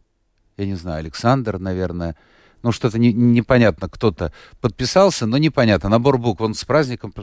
я 0.57 0.67
не 0.67 0.75
знаю, 0.75 0.99
Александр, 0.99 1.59
наверное, 1.59 2.17
ну, 2.63 2.73
что-то 2.73 2.99
не, 2.99 3.13
непонятно, 3.13 3.89
кто-то 3.89 4.33
подписался, 4.61 5.27
но 5.27 5.39
непонятно. 5.39 5.89
Набор 5.89 6.19
букв, 6.19 6.41
он 6.41 6.55
с 6.55 6.65
праздником, 6.65 7.15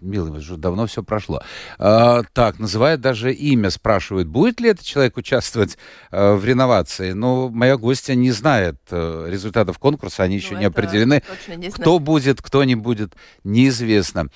милый, 0.00 0.38
уже 0.38 0.56
давно 0.56 0.86
все 0.86 1.02
прошло. 1.02 1.42
А, 1.78 2.22
так, 2.32 2.58
называет 2.58 3.00
даже 3.00 3.32
имя, 3.32 3.70
спрашивает, 3.70 4.28
будет 4.28 4.60
ли 4.60 4.70
этот 4.70 4.84
человек 4.84 5.16
участвовать 5.16 5.78
а, 6.10 6.36
в 6.36 6.44
реновации. 6.44 7.12
Но 7.12 7.48
моя 7.48 7.76
гостья 7.76 8.14
не 8.14 8.30
знает 8.30 8.76
а, 8.90 9.26
результатов 9.28 9.78
конкурса, 9.78 10.22
они 10.22 10.36
еще 10.36 10.54
ну, 10.54 10.60
не 10.60 10.64
определены. 10.66 11.22
Не 11.48 11.70
кто 11.70 11.98
будет, 11.98 12.42
кто 12.42 12.64
не 12.64 12.74
будет, 12.74 13.14
неизвестно. 13.44 14.28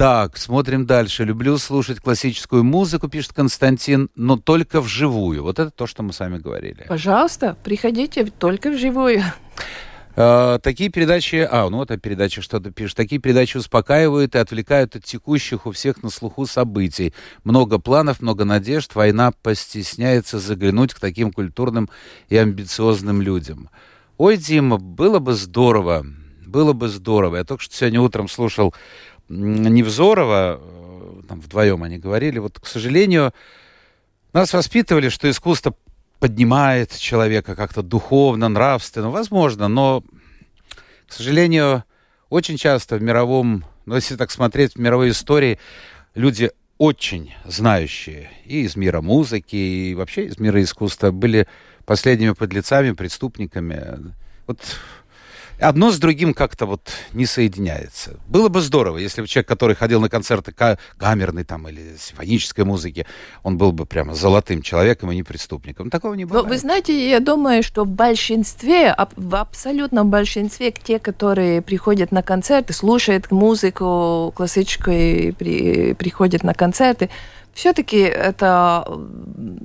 Так, 0.00 0.38
смотрим 0.38 0.86
дальше. 0.86 1.24
Люблю 1.24 1.58
слушать 1.58 2.00
классическую 2.00 2.64
музыку, 2.64 3.08
пишет 3.08 3.34
Константин, 3.34 4.08
но 4.14 4.38
только 4.38 4.80
вживую. 4.80 5.42
Вот 5.42 5.58
это 5.58 5.70
то, 5.70 5.86
что 5.86 6.02
мы 6.02 6.14
с 6.14 6.20
вами 6.20 6.38
говорили. 6.38 6.86
Пожалуйста, 6.88 7.54
приходите 7.62 8.24
только 8.24 8.70
вживую. 8.70 9.22
Э, 10.16 10.58
такие 10.62 10.90
передачи, 10.90 11.46
а, 11.50 11.68
ну 11.70 11.78
вот 11.78 11.90
о 11.90 11.96
передаче 11.96 12.40
что-то 12.40 12.70
пишет, 12.70 12.96
такие 12.96 13.20
передачи 13.20 13.56
успокаивают 13.56 14.34
и 14.34 14.38
отвлекают 14.38 14.96
от 14.96 15.04
текущих 15.04 15.66
у 15.66 15.72
всех 15.72 16.02
на 16.02 16.10
слуху 16.10 16.46
событий. 16.46 17.14
Много 17.44 17.78
планов, 17.78 18.20
много 18.20 18.44
надежд, 18.44 18.94
война 18.94 19.32
постесняется 19.42 20.38
заглянуть 20.38 20.94
к 20.94 21.00
таким 21.00 21.32
культурным 21.32 21.88
и 22.28 22.36
амбициозным 22.36 23.22
людям. 23.22 23.70
Ой, 24.18 24.36
Дима, 24.36 24.78
было 24.78 25.20
бы 25.20 25.34
здорово, 25.34 26.04
было 26.44 26.72
бы 26.72 26.88
здорово. 26.88 27.36
Я 27.36 27.44
только 27.44 27.62
что 27.62 27.74
сегодня 27.74 28.00
утром 28.00 28.28
слушал 28.28 28.74
Невзорова, 29.28 30.60
э, 30.60 31.22
там 31.28 31.40
вдвоем 31.40 31.84
они 31.84 31.98
говорили, 31.98 32.40
вот, 32.40 32.58
к 32.58 32.66
сожалению, 32.66 33.32
нас 34.32 34.52
воспитывали, 34.52 35.08
что 35.08 35.30
искусство 35.30 35.74
поднимает 36.20 36.96
человека 36.96 37.56
как-то 37.56 37.82
духовно, 37.82 38.48
нравственно, 38.48 39.10
возможно, 39.10 39.68
но, 39.68 40.02
к 41.08 41.12
сожалению, 41.12 41.84
очень 42.28 42.58
часто 42.58 42.96
в 42.96 43.02
мировом, 43.02 43.64
ну, 43.86 43.96
если 43.96 44.16
так 44.16 44.30
смотреть, 44.30 44.74
в 44.74 44.78
мировой 44.78 45.10
истории 45.10 45.58
люди 46.14 46.50
очень 46.78 47.34
знающие 47.44 48.30
и 48.44 48.62
из 48.62 48.76
мира 48.76 49.00
музыки, 49.00 49.56
и 49.56 49.94
вообще 49.94 50.26
из 50.26 50.38
мира 50.38 50.62
искусства 50.62 51.10
были 51.10 51.48
последними 51.84 52.32
подлецами, 52.32 52.92
преступниками. 52.92 54.14
Вот 54.46 54.60
одно 55.60 55.90
с 55.92 55.98
другим 55.98 56.34
как-то 56.34 56.66
вот 56.66 56.90
не 57.12 57.26
соединяется. 57.26 58.18
Было 58.26 58.48
бы 58.48 58.60
здорово, 58.60 58.98
если 58.98 59.20
бы 59.20 59.28
человек, 59.28 59.48
который 59.48 59.76
ходил 59.76 60.00
на 60.00 60.08
концерты 60.08 60.52
камерной 60.96 61.44
там 61.44 61.68
или 61.68 61.96
симфонической 61.98 62.64
музыки, 62.64 63.06
он 63.42 63.58
был 63.58 63.72
бы 63.72 63.86
прямо 63.86 64.14
золотым 64.14 64.62
человеком, 64.62 65.12
и 65.12 65.16
не 65.16 65.22
преступником. 65.22 65.90
Такого 65.90 66.14
не 66.14 66.24
бывает. 66.24 66.46
Но 66.46 66.50
вы 66.50 66.58
знаете, 66.58 67.10
я 67.10 67.20
думаю, 67.20 67.62
что 67.62 67.84
в 67.84 67.90
большинстве, 67.90 68.94
в 69.16 69.36
абсолютном 69.36 70.10
большинстве, 70.10 70.72
те, 70.72 70.98
которые 70.98 71.62
приходят 71.62 72.12
на 72.12 72.22
концерты, 72.22 72.72
слушают 72.72 73.30
музыку 73.30 74.32
классическую, 74.34 75.34
при, 75.34 75.94
приходят 75.94 76.42
на 76.42 76.54
концерты, 76.54 77.10
все-таки 77.54 77.98
это 77.98 78.84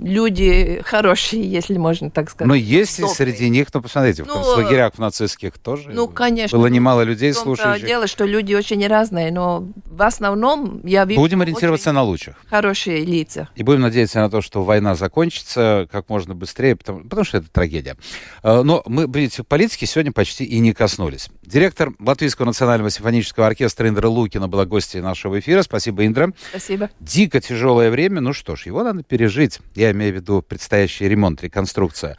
люди 0.01 0.81
хорошие, 0.85 1.49
если 1.49 1.77
можно 1.77 2.09
так 2.09 2.29
сказать. 2.29 2.47
Но 2.47 2.55
есть 2.55 2.99
и 2.99 3.07
среди 3.07 3.49
них, 3.49 3.67
ну, 3.73 3.81
посмотрите, 3.81 4.23
в 4.23 4.27
ну, 4.27 4.33
концлагерях 4.33 4.93
в 4.95 4.99
нацистских 4.99 5.57
тоже 5.57 5.89
ну, 5.89 6.07
конечно, 6.07 6.57
было 6.57 6.67
немало 6.67 7.01
людей, 7.01 7.31
в 7.31 7.37
слушающих. 7.37 7.85
дело, 7.85 8.07
что 8.07 8.25
люди 8.25 8.53
очень 8.53 8.85
разные, 8.87 9.31
но 9.31 9.67
в 9.85 10.01
основном 10.01 10.81
я 10.85 11.05
вижу 11.05 11.19
Будем 11.19 11.41
ориентироваться 11.41 11.91
на 11.91 12.03
лучших. 12.03 12.35
Хорошие 12.49 13.03
лица. 13.05 13.49
И 13.55 13.63
будем 13.63 13.81
надеяться 13.81 14.19
на 14.19 14.29
то, 14.29 14.41
что 14.41 14.63
война 14.63 14.95
закончится 14.95 15.87
как 15.91 16.09
можно 16.09 16.35
быстрее, 16.35 16.75
потому, 16.75 17.03
потому 17.03 17.23
что 17.23 17.37
это 17.37 17.49
трагедия. 17.51 17.97
А, 18.43 18.63
но 18.63 18.83
мы, 18.85 19.07
видите, 19.07 19.43
политики 19.43 19.85
сегодня 19.85 20.11
почти 20.11 20.43
и 20.43 20.59
не 20.59 20.73
коснулись. 20.73 21.29
Директор 21.45 21.93
Латвийского 21.99 22.45
национального 22.45 22.89
симфонического 22.89 23.47
оркестра 23.47 23.87
Индра 23.87 24.07
Лукина 24.07 24.47
была 24.47 24.65
гостьей 24.65 25.01
нашего 25.01 25.39
эфира. 25.39 25.61
Спасибо, 25.61 26.05
Индра. 26.05 26.31
Спасибо. 26.49 26.89
Дико 26.99 27.41
тяжело 27.41 27.55
тяжелое 27.65 27.89
время, 27.89 28.21
ну 28.21 28.31
что 28.33 28.55
ж, 28.55 28.67
его 28.67 28.83
надо 28.83 29.03
пережить. 29.03 29.59
Я 29.73 29.91
имею 29.91 30.13
в 30.13 30.15
виду 30.15 30.41
предстоящий 30.41 31.09
ремонт, 31.09 31.41
реконструкция. 31.41 32.17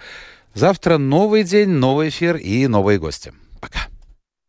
Завтра 0.54 0.98
новый 0.98 1.44
день, 1.44 1.68
новый 1.68 2.08
эфир 2.08 2.36
и 2.36 2.66
новые 2.66 2.98
гости. 2.98 3.32
Пока. 3.60 3.86